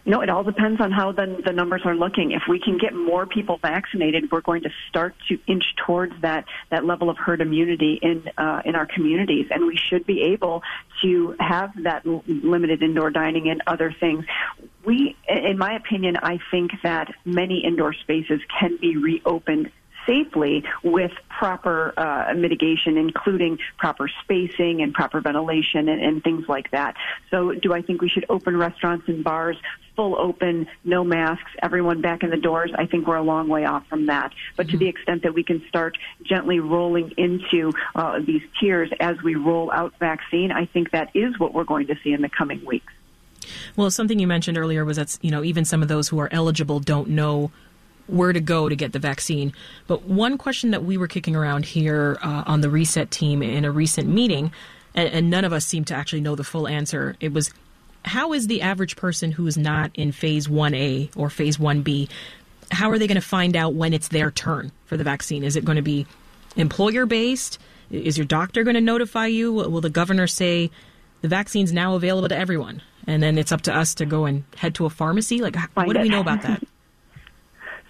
No, 0.09 0.21
it 0.21 0.29
all 0.31 0.43
depends 0.43 0.81
on 0.81 0.91
how 0.91 1.11
the, 1.11 1.39
the 1.45 1.53
numbers 1.53 1.83
are 1.85 1.95
looking. 1.95 2.31
If 2.31 2.41
we 2.49 2.59
can 2.59 2.79
get 2.79 2.95
more 2.95 3.27
people 3.27 3.59
vaccinated, 3.61 4.31
we're 4.31 4.41
going 4.41 4.63
to 4.63 4.71
start 4.87 5.13
to 5.27 5.37
inch 5.45 5.75
towards 5.85 6.19
that, 6.21 6.45
that 6.71 6.83
level 6.83 7.11
of 7.11 7.17
herd 7.19 7.41
immunity 7.41 7.99
in, 8.01 8.27
uh, 8.35 8.63
in 8.65 8.73
our 8.73 8.87
communities. 8.87 9.45
And 9.51 9.67
we 9.67 9.77
should 9.77 10.07
be 10.07 10.23
able 10.33 10.63
to 11.03 11.35
have 11.39 11.71
that 11.83 12.07
limited 12.07 12.81
indoor 12.81 13.11
dining 13.11 13.51
and 13.51 13.61
other 13.67 13.95
things. 13.99 14.25
We, 14.83 15.15
in 15.27 15.59
my 15.59 15.75
opinion, 15.75 16.17
I 16.17 16.39
think 16.49 16.71
that 16.81 17.13
many 17.23 17.63
indoor 17.63 17.93
spaces 17.93 18.41
can 18.59 18.77
be 18.77 18.97
reopened 18.97 19.69
safely 20.09 20.63
with 20.83 21.11
proper 21.29 21.93
uh, 21.95 22.33
mitigation, 22.35 22.97
including 22.97 23.59
proper 23.77 24.09
spacing 24.23 24.81
and 24.81 24.93
proper 24.93 25.21
ventilation 25.21 25.87
and, 25.87 26.01
and 26.01 26.23
things 26.23 26.47
like 26.49 26.71
that. 26.71 26.95
So, 27.29 27.53
do 27.53 27.73
I 27.73 27.81
think 27.81 28.01
we 28.01 28.09
should 28.09 28.25
open 28.29 28.57
restaurants 28.57 29.07
and 29.07 29.23
bars 29.23 29.57
full 29.95 30.17
open, 30.17 30.67
no 30.83 31.03
masks, 31.03 31.51
everyone 31.61 32.01
back 32.01 32.23
in 32.23 32.29
the 32.29 32.37
doors? 32.37 32.71
I 32.75 32.85
think 32.85 33.07
we're 33.07 33.17
a 33.17 33.21
long 33.21 33.47
way 33.47 33.65
off 33.65 33.85
from 33.87 34.07
that. 34.07 34.33
But 34.57 34.67
mm-hmm. 34.67 34.71
to 34.71 34.77
the 34.77 34.87
extent 34.87 35.23
that 35.23 35.33
we 35.33 35.43
can 35.43 35.63
start 35.67 35.97
gently 36.23 36.59
rolling 36.59 37.11
into 37.17 37.73
uh, 37.95 38.19
these 38.19 38.41
tiers 38.59 38.89
as 38.99 39.21
we 39.21 39.35
roll 39.35 39.71
out 39.71 39.93
vaccine, 39.99 40.51
I 40.51 40.65
think 40.65 40.91
that 40.91 41.11
is 41.13 41.37
what 41.39 41.53
we're 41.53 41.65
going 41.65 41.87
to 41.87 41.95
see 42.03 42.13
in 42.13 42.21
the 42.21 42.29
coming 42.29 42.65
weeks. 42.65 42.91
Well, 43.75 43.89
something 43.91 44.19
you 44.19 44.27
mentioned 44.27 44.57
earlier 44.57 44.83
was 44.85 44.97
that 44.97 45.17
you 45.21 45.31
know 45.31 45.43
even 45.43 45.65
some 45.65 45.81
of 45.81 45.87
those 45.87 46.09
who 46.09 46.19
are 46.19 46.29
eligible 46.31 46.79
don't 46.79 47.09
know 47.09 47.51
where 48.09 48.33
to 48.33 48.39
go 48.39 48.69
to 48.69 48.75
get 48.75 48.93
the 48.93 48.99
vaccine. 48.99 49.53
But 49.87 50.03
one 50.03 50.37
question 50.37 50.71
that 50.71 50.83
we 50.83 50.97
were 50.97 51.07
kicking 51.07 51.35
around 51.35 51.65
here 51.65 52.17
uh, 52.21 52.43
on 52.45 52.61
the 52.61 52.69
reset 52.69 53.11
team 53.11 53.41
in 53.41 53.65
a 53.65 53.71
recent 53.71 54.07
meeting, 54.07 54.51
and, 54.95 55.09
and 55.09 55.29
none 55.29 55.45
of 55.45 55.53
us 55.53 55.65
seem 55.65 55.85
to 55.85 55.95
actually 55.95 56.21
know 56.21 56.35
the 56.35 56.43
full 56.43 56.67
answer, 56.67 57.15
it 57.19 57.33
was 57.33 57.51
how 58.05 58.33
is 58.33 58.47
the 58.47 58.61
average 58.61 58.95
person 58.95 59.31
who 59.31 59.45
is 59.47 59.57
not 59.57 59.91
in 59.93 60.11
phase 60.11 60.47
1A 60.47 61.15
or 61.17 61.29
phase 61.29 61.57
1B, 61.57 62.09
how 62.71 62.89
are 62.89 62.97
they 62.97 63.07
going 63.07 63.15
to 63.15 63.21
find 63.21 63.55
out 63.55 63.73
when 63.73 63.93
it's 63.93 64.09
their 64.09 64.31
turn 64.31 64.71
for 64.85 64.97
the 64.97 65.03
vaccine? 65.03 65.43
Is 65.43 65.55
it 65.55 65.65
going 65.65 65.75
to 65.75 65.81
be 65.81 66.05
employer 66.55 67.05
based? 67.05 67.59
Is 67.91 68.17
your 68.17 68.25
doctor 68.25 68.63
going 68.63 68.75
to 68.75 68.81
notify 68.81 69.27
you? 69.27 69.51
Will 69.51 69.81
the 69.81 69.89
governor 69.89 70.27
say 70.27 70.69
the 71.21 71.27
vaccine's 71.27 71.73
now 71.73 71.95
available 71.95 72.29
to 72.29 72.37
everyone? 72.37 72.81
And 73.07 73.23
then 73.23 73.37
it's 73.37 73.51
up 73.51 73.61
to 73.61 73.75
us 73.75 73.95
to 73.95 74.05
go 74.05 74.25
and 74.25 74.43
head 74.55 74.75
to 74.75 74.85
a 74.85 74.89
pharmacy? 74.89 75.41
Like, 75.41 75.55
what 75.73 75.93
do 75.93 76.01
we 76.01 76.09
know 76.09 76.21
about 76.21 76.43
that? 76.43 76.63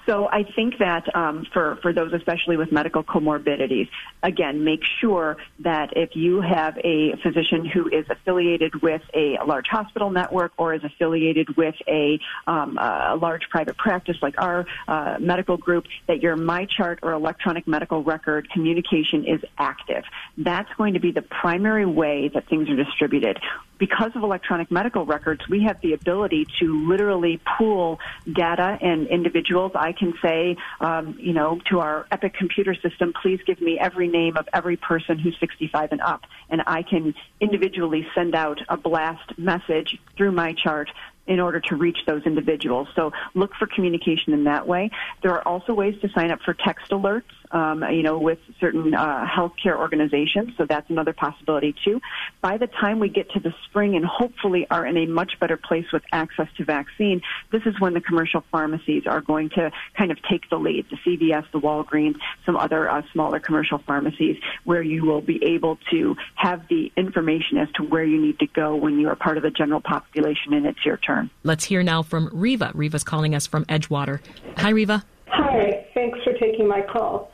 So 0.09 0.27
I 0.27 0.41
think 0.41 0.79
that 0.79 1.15
um, 1.15 1.45
for 1.53 1.77
for 1.83 1.93
those, 1.93 2.13
especially 2.13 2.57
with 2.57 2.71
medical 2.71 3.03
comorbidities, 3.03 3.87
again, 4.23 4.63
make 4.63 4.81
sure 4.99 5.37
that 5.59 5.95
if 5.95 6.15
you 6.15 6.41
have 6.41 6.79
a 6.79 7.15
physician 7.21 7.63
who 7.63 7.87
is 7.89 8.07
affiliated 8.09 8.81
with 8.81 9.03
a, 9.13 9.37
large 9.45 9.67
hospital 9.67 10.09
network 10.09 10.51
or 10.57 10.73
is 10.73 10.83
affiliated 10.83 11.55
with 11.55 11.75
a, 11.87 12.19
um, 12.47 12.79
a 12.79 13.15
large 13.21 13.47
private 13.49 13.77
practice 13.77 14.17
like 14.23 14.33
our 14.41 14.65
uh, 14.87 15.17
medical 15.19 15.57
group, 15.57 15.85
that 16.07 16.23
your 16.23 16.35
MyChart 16.35 16.99
or 17.03 17.13
electronic 17.13 17.67
medical 17.67 18.03
record 18.03 18.49
communication 18.49 19.25
is 19.25 19.41
active. 19.59 20.03
That's 20.37 20.71
going 20.75 20.95
to 20.95 20.99
be 20.99 21.11
the 21.11 21.21
primary 21.21 21.85
way 21.85 22.29
that 22.33 22.47
things 22.47 22.67
are 22.69 22.75
distributed 22.75 23.39
because 23.79 24.11
of 24.15 24.23
electronic 24.23 24.69
medical 24.69 25.05
records, 25.05 25.41
we 25.49 25.63
have 25.63 25.77
the 25.81 25.93
ability 25.93 26.47
to 26.59 26.87
literally 26.87 27.41
pool 27.57 27.99
data 28.31 28.77
and 28.81 29.07
individuals. 29.07 29.71
I 29.73 29.93
can 29.93 30.13
say, 30.21 30.57
um, 30.81 31.15
you 31.19 31.33
know, 31.33 31.59
to 31.69 31.79
our 31.79 32.05
Epic 32.11 32.33
computer 32.33 32.75
system, 32.75 33.13
please 33.21 33.39
give 33.45 33.61
me 33.61 33.79
every 33.79 34.07
name 34.07 34.37
of 34.37 34.47
every 34.53 34.75
person 34.75 35.17
who's 35.17 35.35
65 35.39 35.93
and 35.93 36.01
up. 36.01 36.21
And 36.49 36.61
I 36.67 36.83
can 36.83 37.15
individually 37.39 38.05
send 38.13 38.35
out 38.35 38.59
a 38.67 38.77
blast 38.77 39.37
message 39.37 39.97
through 40.17 40.33
MyChart 40.33 40.87
in 41.29 41.39
order 41.39 41.61
to 41.61 41.75
reach 41.75 41.99
those 42.05 42.23
individuals. 42.23 42.87
So 42.95 43.13
look 43.35 43.51
for 43.57 43.67
communication 43.67 44.33
in 44.33 44.43
that 44.45 44.67
way. 44.67 44.89
There 45.21 45.31
are 45.31 45.47
also 45.47 45.73
ways 45.73 45.95
to 46.01 46.09
sign 46.09 46.31
up 46.31 46.39
for 46.41 46.53
text 46.53 46.89
alerts 46.89 47.23
um, 47.51 47.83
you 47.91 48.03
know, 48.03 48.17
with 48.17 48.39
certain 48.59 48.93
uh, 48.93 49.25
healthcare 49.25 49.77
organizations. 49.77 50.51
So 50.57 50.65
that's 50.65 50.89
another 50.89 51.13
possibility 51.13 51.73
too. 51.83 52.01
By 52.41 52.57
the 52.57 52.67
time 52.67 52.99
we 52.99 53.09
get 53.09 53.31
to 53.31 53.39
the 53.39 53.53
spring 53.65 53.95
and 53.95 54.05
hopefully 54.05 54.67
are 54.69 54.85
in 54.85 54.97
a 54.97 55.05
much 55.05 55.39
better 55.39 55.57
place 55.57 55.85
with 55.91 56.03
access 56.11 56.47
to 56.57 56.65
vaccine, 56.65 57.21
this 57.51 57.63
is 57.65 57.79
when 57.79 57.93
the 57.93 58.01
commercial 58.01 58.43
pharmacies 58.51 59.03
are 59.07 59.21
going 59.21 59.49
to 59.51 59.71
kind 59.97 60.11
of 60.11 60.17
take 60.29 60.49
the 60.49 60.57
lead. 60.57 60.85
The 60.89 60.97
CVS, 60.97 61.45
the 61.51 61.59
Walgreens, 61.59 62.17
some 62.45 62.55
other 62.55 62.89
uh, 62.89 63.01
smaller 63.13 63.39
commercial 63.39 63.79
pharmacies 63.79 64.37
where 64.63 64.83
you 64.83 65.05
will 65.05 65.21
be 65.21 65.43
able 65.43 65.79
to 65.91 66.15
have 66.35 66.67
the 66.67 66.91
information 66.95 67.57
as 67.57 67.69
to 67.75 67.83
where 67.83 68.03
you 68.03 68.21
need 68.21 68.39
to 68.39 68.47
go 68.47 68.75
when 68.75 68.99
you 68.99 69.09
are 69.09 69.15
part 69.15 69.37
of 69.37 69.43
the 69.43 69.51
general 69.51 69.81
population 69.81 70.53
and 70.53 70.65
it's 70.65 70.85
your 70.85 70.97
turn. 70.97 71.18
Let's 71.43 71.65
hear 71.65 71.83
now 71.83 72.03
from 72.03 72.29
Riva. 72.31 72.71
Riva's 72.73 73.03
calling 73.03 73.35
us 73.35 73.47
from 73.47 73.65
Edgewater. 73.65 74.19
Hi, 74.57 74.69
Riva. 74.69 75.03
Hi, 75.27 75.85
thanks 75.93 76.21
for 76.23 76.33
taking 76.33 76.67
my 76.67 76.81
call. 76.81 77.31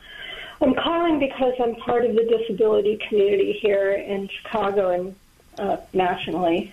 I'm 0.60 0.74
calling 0.74 1.18
because 1.18 1.54
I'm 1.62 1.74
part 1.76 2.04
of 2.04 2.14
the 2.14 2.24
disability 2.24 2.98
community 3.08 3.52
here 3.52 3.92
in 3.92 4.28
Chicago 4.28 4.90
and 4.90 5.14
uh, 5.58 5.76
nationally. 5.92 6.72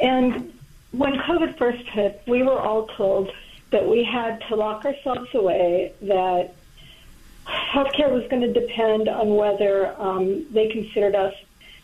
And 0.00 0.52
when 0.92 1.14
COVID 1.14 1.56
first 1.56 1.84
hit, 1.88 2.22
we 2.26 2.42
were 2.42 2.58
all 2.58 2.86
told 2.88 3.30
that 3.70 3.88
we 3.88 4.04
had 4.04 4.40
to 4.48 4.56
lock 4.56 4.84
ourselves 4.84 5.34
away, 5.34 5.92
that 6.02 6.54
healthcare 7.46 8.12
was 8.12 8.26
going 8.28 8.42
to 8.42 8.52
depend 8.52 9.08
on 9.08 9.34
whether 9.34 9.94
um, 10.00 10.46
they 10.52 10.68
considered 10.68 11.14
us 11.14 11.34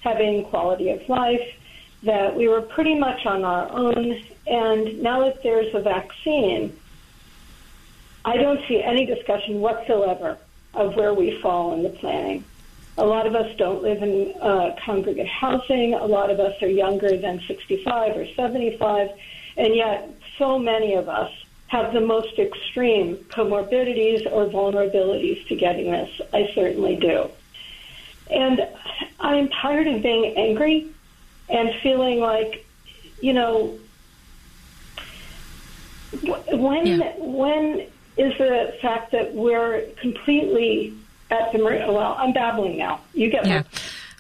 having 0.00 0.44
quality 0.44 0.90
of 0.90 1.08
life, 1.08 1.56
that 2.02 2.36
we 2.36 2.46
were 2.46 2.60
pretty 2.60 2.94
much 2.94 3.26
on 3.26 3.44
our 3.44 3.70
own. 3.72 4.22
And 4.48 5.02
now 5.02 5.20
that 5.24 5.42
there's 5.42 5.74
a 5.74 5.80
vaccine, 5.80 6.78
I 8.24 8.36
don't 8.36 8.60
see 8.66 8.82
any 8.82 9.04
discussion 9.04 9.60
whatsoever 9.60 10.38
of 10.74 10.96
where 10.96 11.12
we 11.14 11.40
fall 11.40 11.74
in 11.74 11.82
the 11.82 11.90
planning. 11.90 12.44
A 12.96 13.04
lot 13.04 13.26
of 13.26 13.34
us 13.34 13.54
don't 13.56 13.82
live 13.82 14.02
in 14.02 14.34
uh, 14.40 14.74
congregate 14.84 15.28
housing. 15.28 15.94
A 15.94 16.04
lot 16.04 16.30
of 16.30 16.40
us 16.40 16.60
are 16.62 16.68
younger 16.68 17.16
than 17.16 17.40
65 17.46 18.16
or 18.16 18.26
75. 18.34 19.10
And 19.56 19.74
yet, 19.74 20.10
so 20.36 20.58
many 20.58 20.94
of 20.94 21.08
us 21.08 21.32
have 21.68 21.92
the 21.92 22.00
most 22.00 22.38
extreme 22.38 23.16
comorbidities 23.28 24.26
or 24.32 24.46
vulnerabilities 24.46 25.46
to 25.48 25.54
getting 25.54 25.90
this. 25.90 26.20
I 26.32 26.50
certainly 26.54 26.96
do. 26.96 27.30
And 28.30 28.66
I'm 29.20 29.48
tired 29.48 29.86
of 29.86 30.02
being 30.02 30.36
angry 30.36 30.88
and 31.48 31.74
feeling 31.82 32.20
like, 32.20 32.66
you 33.20 33.32
know, 33.32 33.78
when 36.22 36.86
yeah. 36.86 37.12
when 37.18 37.86
is 38.16 38.36
the 38.38 38.74
fact 38.80 39.12
that 39.12 39.34
we're 39.34 39.82
completely 40.00 40.94
at 41.30 41.52
the 41.52 41.58
well. 41.62 42.16
I'm 42.18 42.32
babbling 42.32 42.76
now. 42.78 43.00
You 43.14 43.30
get 43.30 43.46
yeah. 43.46 43.62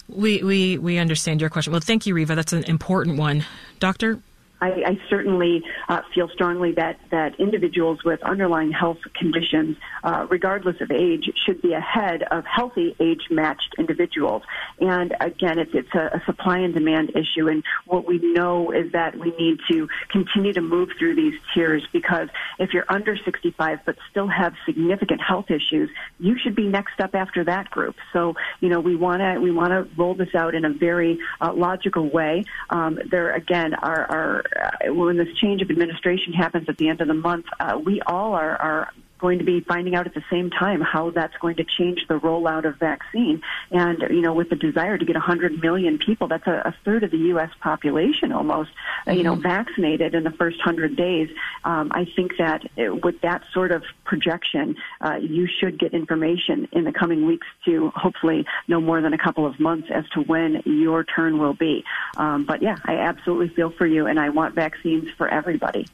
We, 0.08 0.42
we 0.42 0.78
we 0.78 0.98
understand 0.98 1.40
your 1.40 1.50
question. 1.50 1.72
Well, 1.72 1.80
thank 1.80 2.06
you, 2.06 2.14
Riva. 2.14 2.34
That's 2.34 2.52
an 2.52 2.64
important 2.64 3.18
one, 3.18 3.44
Doctor. 3.78 4.20
I, 4.60 4.70
I 4.86 5.00
certainly 5.08 5.62
uh, 5.88 6.02
feel 6.14 6.28
strongly 6.28 6.72
that, 6.72 6.98
that 7.10 7.38
individuals 7.38 8.02
with 8.04 8.22
underlying 8.22 8.72
health 8.72 8.98
conditions, 9.14 9.76
uh, 10.02 10.26
regardless 10.30 10.80
of 10.80 10.90
age, 10.90 11.30
should 11.46 11.62
be 11.62 11.72
ahead 11.72 12.22
of 12.24 12.44
healthy 12.44 12.94
age-matched 13.00 13.76
individuals. 13.78 14.42
And 14.80 15.14
again, 15.20 15.58
it's, 15.58 15.72
it's 15.74 15.94
a, 15.94 16.16
a 16.16 16.22
supply 16.26 16.58
and 16.58 16.74
demand 16.74 17.10
issue. 17.10 17.48
And 17.48 17.62
what 17.86 18.06
we 18.06 18.18
know 18.18 18.72
is 18.72 18.92
that 18.92 19.16
we 19.18 19.30
need 19.36 19.58
to 19.70 19.88
continue 20.10 20.52
to 20.52 20.60
move 20.60 20.90
through 20.98 21.14
these 21.14 21.34
tiers 21.54 21.86
because 21.92 22.28
if 22.58 22.72
you're 22.72 22.86
under 22.88 23.16
65 23.16 23.80
but 23.84 23.96
still 24.10 24.28
have 24.28 24.54
significant 24.66 25.20
health 25.20 25.50
issues, 25.50 25.90
you 26.18 26.36
should 26.38 26.54
be 26.54 26.66
next 26.66 27.00
up 27.00 27.14
after 27.14 27.44
that 27.44 27.70
group. 27.70 27.96
So, 28.12 28.34
you 28.60 28.68
know, 28.68 28.80
we 28.80 28.96
want 28.96 29.20
to 29.20 29.40
we 29.40 29.50
want 29.50 29.70
to 29.70 29.88
roll 29.96 30.14
this 30.14 30.34
out 30.34 30.54
in 30.54 30.64
a 30.64 30.70
very 30.70 31.18
uh, 31.40 31.52
logical 31.52 32.08
way. 32.08 32.44
Um, 32.70 32.98
there 33.10 33.32
again 33.32 33.74
are, 33.74 34.10
are 34.10 34.44
when 34.86 35.16
this 35.16 35.34
change 35.36 35.62
of 35.62 35.70
administration 35.70 36.32
happens 36.32 36.68
at 36.68 36.76
the 36.76 36.88
end 36.88 37.00
of 37.00 37.08
the 37.08 37.14
month, 37.14 37.46
uh, 37.60 37.78
we 37.82 38.00
all 38.02 38.34
are, 38.34 38.56
are 38.56 38.92
going 39.18 39.38
to 39.38 39.44
be 39.44 39.60
finding 39.60 39.94
out 39.94 40.06
at 40.06 40.14
the 40.14 40.24
same 40.30 40.50
time 40.50 40.80
how 40.80 41.10
that's 41.10 41.36
going 41.38 41.56
to 41.56 41.64
change 41.64 42.06
the 42.08 42.14
rollout 42.14 42.64
of 42.64 42.76
vaccine. 42.76 43.42
And, 43.70 44.00
you 44.10 44.20
know, 44.20 44.32
with 44.32 44.50
the 44.50 44.56
desire 44.56 44.96
to 44.96 45.04
get 45.04 45.14
100 45.14 45.60
million 45.60 45.98
people, 45.98 46.28
that's 46.28 46.46
a, 46.46 46.62
a 46.64 46.74
third 46.84 47.04
of 47.04 47.10
the 47.10 47.18
U.S. 47.18 47.50
population 47.60 48.32
almost, 48.32 48.70
mm-hmm. 49.06 49.16
you 49.16 49.22
know, 49.24 49.34
mm-hmm. 49.34 49.42
vaccinated 49.42 50.14
in 50.14 50.24
the 50.24 50.30
first 50.30 50.58
100 50.58 50.96
days. 50.96 51.28
Um, 51.64 51.90
I 51.92 52.06
think 52.16 52.32
that 52.38 52.68
it, 52.76 53.04
with 53.04 53.20
that 53.22 53.42
sort 53.52 53.72
of 53.72 53.82
projection, 54.04 54.76
uh, 55.00 55.16
you 55.20 55.46
should 55.46 55.78
get 55.78 55.92
information 55.92 56.68
in 56.72 56.84
the 56.84 56.92
coming 56.92 57.26
weeks 57.26 57.46
to 57.64 57.90
hopefully 57.90 58.46
no 58.66 58.80
more 58.80 59.00
than 59.00 59.12
a 59.12 59.18
couple 59.18 59.46
of 59.46 59.58
months 59.58 59.88
as 59.90 60.08
to 60.10 60.20
when 60.20 60.62
your 60.64 61.04
turn 61.04 61.38
will 61.38 61.54
be. 61.54 61.84
Um, 62.16 62.44
but 62.44 62.62
yeah, 62.62 62.76
I 62.84 62.96
absolutely 62.96 63.48
feel 63.48 63.70
for 63.70 63.86
you, 63.86 64.06
and 64.06 64.18
I 64.18 64.30
want 64.30 64.54
vaccines 64.54 65.08
for 65.16 65.28
everybody. 65.28 65.86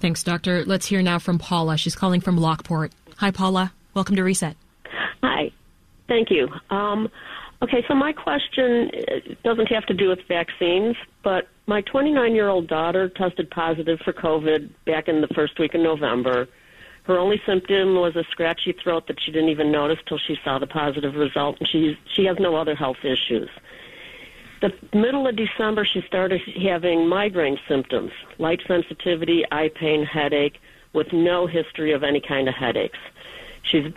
Thanks, 0.00 0.22
Doctor. 0.22 0.64
Let's 0.64 0.86
hear 0.86 1.02
now 1.02 1.18
from 1.18 1.38
Paula. 1.38 1.76
She's 1.76 1.94
calling 1.94 2.22
from 2.22 2.38
Lockport. 2.38 2.92
Hi, 3.18 3.30
Paula. 3.30 3.72
Welcome 3.92 4.16
to 4.16 4.24
Reset. 4.24 4.56
Hi. 5.22 5.52
Thank 6.08 6.30
you. 6.30 6.48
Um, 6.70 7.08
okay, 7.62 7.84
so 7.86 7.94
my 7.94 8.12
question 8.12 8.90
uh, 8.96 9.34
doesn't 9.44 9.66
have 9.66 9.84
to 9.86 9.94
do 9.94 10.08
with 10.08 10.20
vaccines, 10.26 10.96
but 11.22 11.48
my 11.66 11.82
29 11.82 12.34
year 12.34 12.48
old 12.48 12.66
daughter 12.66 13.10
tested 13.10 13.50
positive 13.50 13.98
for 14.00 14.14
COVID 14.14 14.70
back 14.86 15.06
in 15.06 15.20
the 15.20 15.28
first 15.28 15.58
week 15.58 15.74
of 15.74 15.82
November. 15.82 16.48
Her 17.04 17.18
only 17.18 17.40
symptom 17.44 17.94
was 17.96 18.16
a 18.16 18.24
scratchy 18.30 18.72
throat 18.72 19.06
that 19.08 19.20
she 19.22 19.32
didn't 19.32 19.50
even 19.50 19.70
notice 19.70 19.98
till 20.08 20.18
she 20.18 20.36
saw 20.42 20.58
the 20.58 20.66
positive 20.66 21.14
result, 21.14 21.56
and 21.60 21.68
she 21.68 21.98
she 22.14 22.24
has 22.24 22.38
no 22.38 22.56
other 22.56 22.74
health 22.74 22.98
issues 23.04 23.50
the 24.60 24.72
middle 24.92 25.26
of 25.26 25.36
December, 25.36 25.84
she 25.84 26.02
started 26.02 26.40
having 26.62 27.08
migraine 27.08 27.58
symptoms, 27.66 28.12
light 28.38 28.60
sensitivity, 28.66 29.44
eye 29.50 29.70
pain, 29.74 30.04
headache, 30.04 30.60
with 30.92 31.12
no 31.12 31.46
history 31.46 31.92
of 31.92 32.02
any 32.02 32.20
kind 32.20 32.48
of 32.48 32.54
headaches. 32.54 32.98
She's 33.62 33.92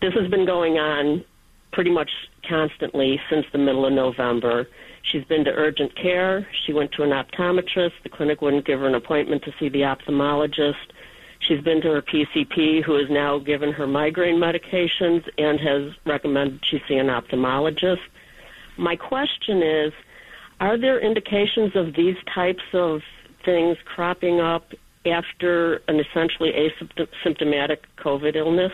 this 0.00 0.14
has 0.14 0.30
been 0.30 0.46
going 0.46 0.78
on 0.78 1.24
pretty 1.72 1.90
much 1.90 2.10
constantly 2.48 3.20
since 3.28 3.46
the 3.52 3.58
middle 3.58 3.84
of 3.84 3.92
November. 3.92 4.68
She's 5.02 5.24
been 5.24 5.44
to 5.44 5.50
urgent 5.50 5.94
care. 5.96 6.46
She 6.52 6.72
went 6.72 6.92
to 6.92 7.02
an 7.02 7.10
optometrist. 7.10 7.92
The 8.02 8.08
clinic 8.08 8.40
wouldn't 8.40 8.64
give 8.64 8.80
her 8.80 8.86
an 8.86 8.94
appointment 8.94 9.42
to 9.44 9.54
see 9.58 9.68
the 9.68 9.82
ophthalmologist. 9.82 10.92
She's 11.40 11.60
been 11.60 11.80
to 11.82 11.88
her 11.92 12.02
PCP, 12.02 12.82
who 12.82 12.94
has 12.94 13.08
now 13.10 13.38
given 13.38 13.72
her 13.72 13.86
migraine 13.86 14.36
medications 14.36 15.28
and 15.38 15.60
has 15.60 15.92
recommended 16.04 16.64
she 16.64 16.82
see 16.88 16.96
an 16.96 17.06
ophthalmologist. 17.06 18.00
My 18.78 18.96
question 18.96 19.62
is 19.62 19.92
Are 20.60 20.78
there 20.78 20.98
indications 21.00 21.76
of 21.76 21.94
these 21.94 22.16
types 22.32 22.62
of 22.72 23.02
things 23.44 23.76
cropping 23.84 24.40
up 24.40 24.72
after 25.04 25.82
an 25.88 26.00
essentially 26.00 26.52
asymptomatic 26.52 27.78
COVID 27.98 28.36
illness? 28.36 28.72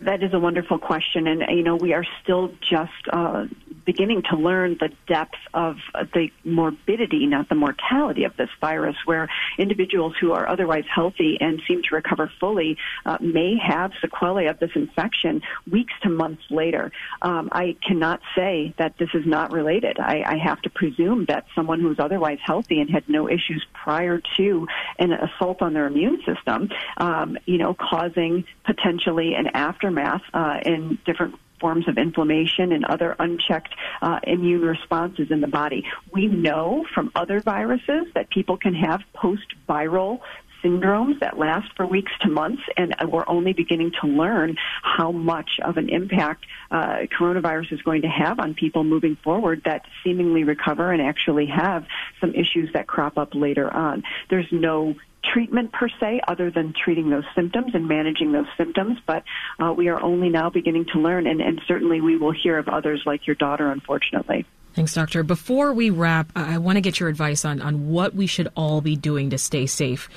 That 0.00 0.22
is 0.22 0.32
a 0.32 0.38
wonderful 0.38 0.78
question, 0.78 1.26
and 1.26 1.42
you 1.56 1.62
know 1.62 1.76
we 1.76 1.92
are 1.92 2.04
still 2.22 2.52
just 2.60 2.92
uh, 3.12 3.46
beginning 3.84 4.22
to 4.30 4.36
learn 4.36 4.76
the 4.80 4.90
depth 5.06 5.38
of 5.52 5.76
the 6.12 6.28
morbidity, 6.44 7.26
not 7.26 7.48
the 7.48 7.54
mortality 7.54 8.24
of 8.24 8.36
this 8.36 8.50
virus, 8.60 8.96
where 9.04 9.28
individuals 9.58 10.14
who 10.20 10.32
are 10.32 10.48
otherwise 10.48 10.84
healthy 10.92 11.38
and 11.40 11.60
seem 11.66 11.82
to 11.82 11.94
recover 11.94 12.30
fully 12.40 12.76
uh, 13.06 13.18
may 13.20 13.56
have 13.56 13.92
sequelae 14.00 14.46
of 14.46 14.58
this 14.58 14.70
infection 14.74 15.42
weeks 15.70 15.92
to 16.02 16.08
months 16.08 16.42
later. 16.50 16.90
Um, 17.22 17.48
I 17.52 17.76
cannot 17.86 18.20
say 18.34 18.74
that 18.78 18.96
this 18.98 19.10
is 19.14 19.26
not 19.26 19.52
related. 19.52 19.98
I, 19.98 20.22
I 20.26 20.36
have 20.38 20.60
to 20.62 20.70
presume 20.70 21.26
that 21.26 21.46
someone 21.54 21.80
who's 21.80 21.98
otherwise 21.98 22.38
healthy 22.42 22.80
and 22.80 22.90
had 22.90 23.08
no 23.08 23.28
issues 23.28 23.64
prior 23.72 24.20
to 24.36 24.66
an 24.98 25.12
assault 25.12 25.62
on 25.62 25.72
their 25.74 25.86
immune 25.86 26.22
system, 26.24 26.70
um, 26.96 27.38
you 27.46 27.58
know, 27.58 27.74
causing 27.74 28.44
potentially 28.64 29.34
an 29.34 29.48
aftermath 29.48 30.22
uh, 30.32 30.60
in 30.64 30.98
different 31.04 31.34
forms 31.64 31.88
of 31.88 31.96
inflammation 31.96 32.72
and 32.72 32.84
other 32.84 33.16
unchecked 33.18 33.74
uh, 34.02 34.20
immune 34.24 34.60
responses 34.60 35.30
in 35.30 35.40
the 35.40 35.46
body. 35.46 35.82
We 36.12 36.26
know 36.26 36.84
from 36.94 37.10
other 37.14 37.40
viruses 37.40 38.04
that 38.14 38.28
people 38.28 38.58
can 38.58 38.74
have 38.74 39.00
post-viral 39.14 40.20
syndromes 40.64 41.20
that 41.20 41.38
last 41.38 41.68
for 41.76 41.86
weeks 41.86 42.12
to 42.22 42.28
months, 42.28 42.62
and 42.76 42.94
we're 43.08 43.28
only 43.28 43.52
beginning 43.52 43.92
to 44.00 44.06
learn 44.06 44.56
how 44.82 45.12
much 45.12 45.60
of 45.62 45.76
an 45.76 45.88
impact 45.88 46.46
uh, 46.70 47.06
coronavirus 47.18 47.72
is 47.72 47.82
going 47.82 48.02
to 48.02 48.08
have 48.08 48.40
on 48.40 48.54
people 48.54 48.84
moving 48.84 49.16
forward 49.22 49.62
that 49.64 49.82
seemingly 50.02 50.44
recover 50.44 50.90
and 50.92 51.02
actually 51.02 51.46
have 51.46 51.86
some 52.20 52.34
issues 52.34 52.72
that 52.72 52.86
crop 52.86 53.18
up 53.18 53.34
later 53.34 53.72
on. 53.72 54.02
There's 54.30 54.48
no 54.50 54.94
treatment 55.32 55.72
per 55.72 55.88
se 56.00 56.20
other 56.28 56.50
than 56.50 56.72
treating 56.72 57.10
those 57.10 57.24
symptoms 57.34 57.74
and 57.74 57.88
managing 57.88 58.32
those 58.32 58.46
symptoms, 58.56 58.98
but 59.06 59.24
uh, 59.58 59.72
we 59.72 59.88
are 59.88 60.00
only 60.02 60.28
now 60.28 60.50
beginning 60.50 60.86
to 60.92 60.98
learn, 60.98 61.26
and, 61.26 61.40
and 61.40 61.60
certainly 61.66 62.00
we 62.00 62.16
will 62.16 62.32
hear 62.32 62.58
of 62.58 62.68
others 62.68 63.02
like 63.06 63.26
your 63.26 63.36
daughter, 63.36 63.70
unfortunately. 63.70 64.44
Thanks, 64.74 64.92
Doctor. 64.92 65.22
Before 65.22 65.72
we 65.72 65.90
wrap, 65.90 66.32
I 66.34 66.58
want 66.58 66.76
to 66.76 66.80
get 66.80 66.98
your 66.98 67.08
advice 67.08 67.44
on, 67.44 67.62
on 67.62 67.88
what 67.88 68.14
we 68.14 68.26
should 68.26 68.48
all 68.56 68.80
be 68.80 68.96
doing 68.96 69.30
to 69.30 69.38
stay 69.38 69.66
safe 69.66 70.08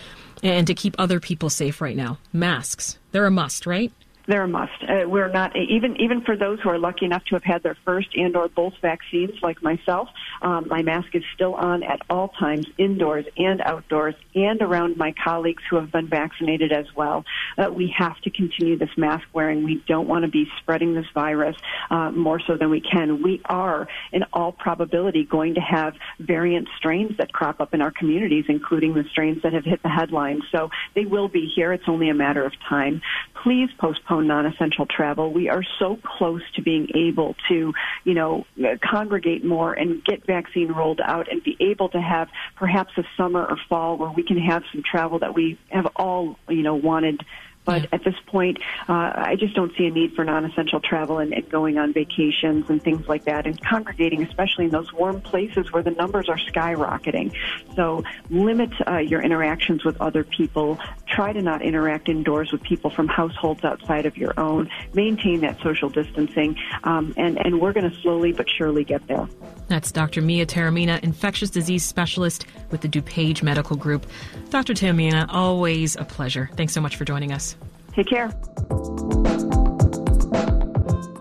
and 0.43 0.67
to 0.67 0.73
keep 0.73 0.95
other 0.97 1.19
people 1.19 1.49
safe 1.49 1.81
right 1.81 1.95
now. 1.95 2.17
Masks, 2.31 2.97
they're 3.11 3.25
a 3.25 3.31
must, 3.31 3.65
right? 3.65 3.91
They're 4.27 4.43
a 4.43 4.47
must. 4.47 4.83
Uh, 4.83 5.07
we're 5.07 5.29
not 5.29 5.55
even 5.55 5.99
even 6.01 6.21
for 6.21 6.35
those 6.35 6.59
who 6.59 6.69
are 6.69 6.77
lucky 6.77 7.05
enough 7.05 7.23
to 7.25 7.35
have 7.35 7.43
had 7.43 7.63
their 7.63 7.77
first 7.85 8.09
and 8.15 8.35
or 8.35 8.49
both 8.49 8.73
vaccines, 8.81 9.31
like 9.41 9.63
myself. 9.63 10.09
Um, 10.41 10.67
my 10.67 10.81
mask 10.81 11.15
is 11.15 11.23
still 11.33 11.55
on 11.55 11.83
at 11.83 12.01
all 12.09 12.29
times, 12.29 12.67
indoors 12.77 13.25
and 13.37 13.61
outdoors, 13.61 14.15
and 14.35 14.61
around 14.61 14.97
my 14.97 15.13
colleagues 15.23 15.63
who 15.69 15.77
have 15.77 15.91
been 15.91 16.07
vaccinated 16.07 16.71
as 16.71 16.85
well. 16.95 17.23
Uh, 17.57 17.71
we 17.71 17.93
have 17.97 18.19
to 18.21 18.29
continue 18.29 18.77
this 18.77 18.89
mask 18.97 19.25
wearing. 19.33 19.63
We 19.63 19.81
don't 19.87 20.07
want 20.07 20.25
to 20.25 20.31
be 20.31 20.47
spreading 20.59 20.93
this 20.93 21.07
virus 21.13 21.55
uh, 21.89 22.11
more 22.11 22.41
so 22.45 22.57
than 22.57 22.69
we 22.69 22.81
can. 22.81 23.23
We 23.23 23.41
are, 23.45 23.87
in 24.11 24.25
all 24.33 24.51
probability, 24.51 25.23
going 25.23 25.55
to 25.55 25.61
have 25.61 25.95
variant 26.19 26.67
strains 26.77 27.17
that 27.17 27.31
crop 27.31 27.61
up 27.61 27.73
in 27.73 27.81
our 27.81 27.91
communities, 27.91 28.45
including 28.49 28.93
the 28.93 29.05
strains 29.09 29.41
that 29.43 29.53
have 29.53 29.63
hit 29.63 29.81
the 29.83 29.89
headlines. 29.89 30.43
So 30.51 30.69
they 30.95 31.05
will 31.05 31.29
be 31.29 31.51
here. 31.55 31.71
It's 31.71 31.87
only 31.87 32.09
a 32.09 32.13
matter 32.13 32.43
of 32.43 32.51
time. 32.67 33.01
Please 33.41 33.69
postpone 33.79 34.16
non-essential 34.21 34.85
travel. 34.85 35.31
We 35.31 35.49
are 35.49 35.63
so 35.79 35.99
close 36.03 36.41
to 36.55 36.61
being 36.61 36.89
able 36.95 37.35
to, 37.49 37.73
you 38.03 38.13
know, 38.13 38.45
congregate 38.81 39.43
more 39.43 39.73
and 39.73 40.03
get 40.03 40.25
vaccine 40.25 40.71
rolled 40.71 41.01
out 41.01 41.31
and 41.31 41.43
be 41.43 41.57
able 41.59 41.89
to 41.89 42.01
have 42.01 42.29
perhaps 42.55 42.93
a 42.97 43.03
summer 43.15 43.45
or 43.45 43.57
fall 43.69 43.97
where 43.97 44.11
we 44.11 44.23
can 44.23 44.37
have 44.37 44.63
some 44.71 44.83
travel 44.83 45.19
that 45.19 45.33
we 45.33 45.57
have 45.69 45.87
all, 45.95 46.37
you 46.49 46.63
know, 46.63 46.75
wanted 46.75 47.23
but 47.67 47.81
yeah. 47.81 47.87
at 47.91 48.03
this 48.05 48.15
point, 48.27 48.59
uh, 48.87 49.11
I 49.13 49.35
just 49.37 49.53
don't 49.53 49.75
see 49.77 49.87
a 49.87 49.91
need 49.91 50.13
for 50.15 50.23
non-essential 50.23 50.79
travel 50.79 51.19
and, 51.19 51.33
and, 51.33 51.47
going 51.49 51.77
on 51.77 51.91
vacations 51.91 52.69
and 52.69 52.81
things 52.81 53.07
like 53.09 53.25
that, 53.25 53.45
and 53.45 53.61
congregating, 53.61 54.23
especially 54.23 54.65
in 54.65 54.71
those 54.71 54.91
warm 54.93 55.19
places 55.19 55.71
where 55.73 55.83
the 55.83 55.91
numbers 55.91 56.29
are 56.29 56.37
skyrocketing. 56.37 57.33
So 57.75 58.03
limit 58.29 58.69
uh, 58.87 58.99
your 58.99 59.21
interactions 59.21 59.83
with 59.83 59.99
other 59.99 60.23
people. 60.23 60.79
Try 61.07 61.33
to 61.33 61.41
not 61.41 61.61
interact 61.61 62.07
indoors 62.07 62.53
with 62.53 62.63
people 62.63 62.89
from 62.89 63.09
households 63.09 63.65
outside 63.65 64.05
of 64.05 64.15
your 64.15 64.33
own. 64.39 64.69
Maintain 64.93 65.41
that 65.41 65.59
social 65.61 65.89
distancing, 65.89 66.57
um, 66.85 67.13
and 67.17 67.37
and 67.45 67.59
we're 67.59 67.73
going 67.73 67.89
to 67.89 67.95
slowly 68.01 68.31
but 68.31 68.49
surely 68.49 68.85
get 68.85 69.05
there. 69.07 69.27
That's 69.67 69.91
Dr. 69.91 70.21
Mia 70.21 70.45
Taormina, 70.45 71.03
infectious 71.03 71.49
disease 71.49 71.83
specialist 71.83 72.45
with 72.71 72.81
the 72.81 72.87
DuPage 72.89 73.43
Medical 73.43 73.75
Group. 73.75 74.05
Dr. 74.49 74.73
Taormina, 74.73 75.27
always 75.29 75.95
a 75.95 76.03
pleasure. 76.03 76.49
Thanks 76.55 76.73
so 76.73 76.81
much 76.81 76.95
for 76.95 77.05
joining 77.05 77.31
us. 77.31 77.55
Take 77.93 78.07
care. 78.07 78.31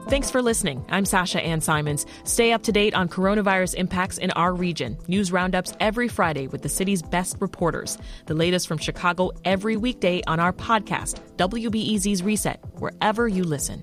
Thanks 0.09 0.31
for 0.31 0.41
listening. 0.41 0.85
I'm 0.89 1.05
Sasha 1.05 1.41
Ann 1.41 1.61
Simons. 1.61 2.07
Stay 2.23 2.53
up 2.53 2.63
to 2.63 2.73
date 2.73 2.95
on 2.95 3.09
coronavirus 3.09 3.75
impacts 3.75 4.19
in 4.19 4.31
our 4.33 4.55
region. 4.55 4.97
News 5.09 5.33
roundups 5.33 5.73
every 5.81 6.07
Friday 6.07 6.47
with 6.47 6.63
the 6.63 6.69
city's 6.69 7.03
best 7.03 7.37
reporters. 7.41 7.99
The 8.27 8.35
latest 8.35 8.69
from 8.69 8.79
Chicago 8.79 9.33
every 9.45 9.77
weekday 9.77 10.23
on 10.29 10.39
our 10.39 10.53
podcast, 10.53 11.21
WBEZ's 11.37 12.23
Reset, 12.23 12.61
wherever 12.79 13.27
you 13.27 13.43
listen. 13.43 13.83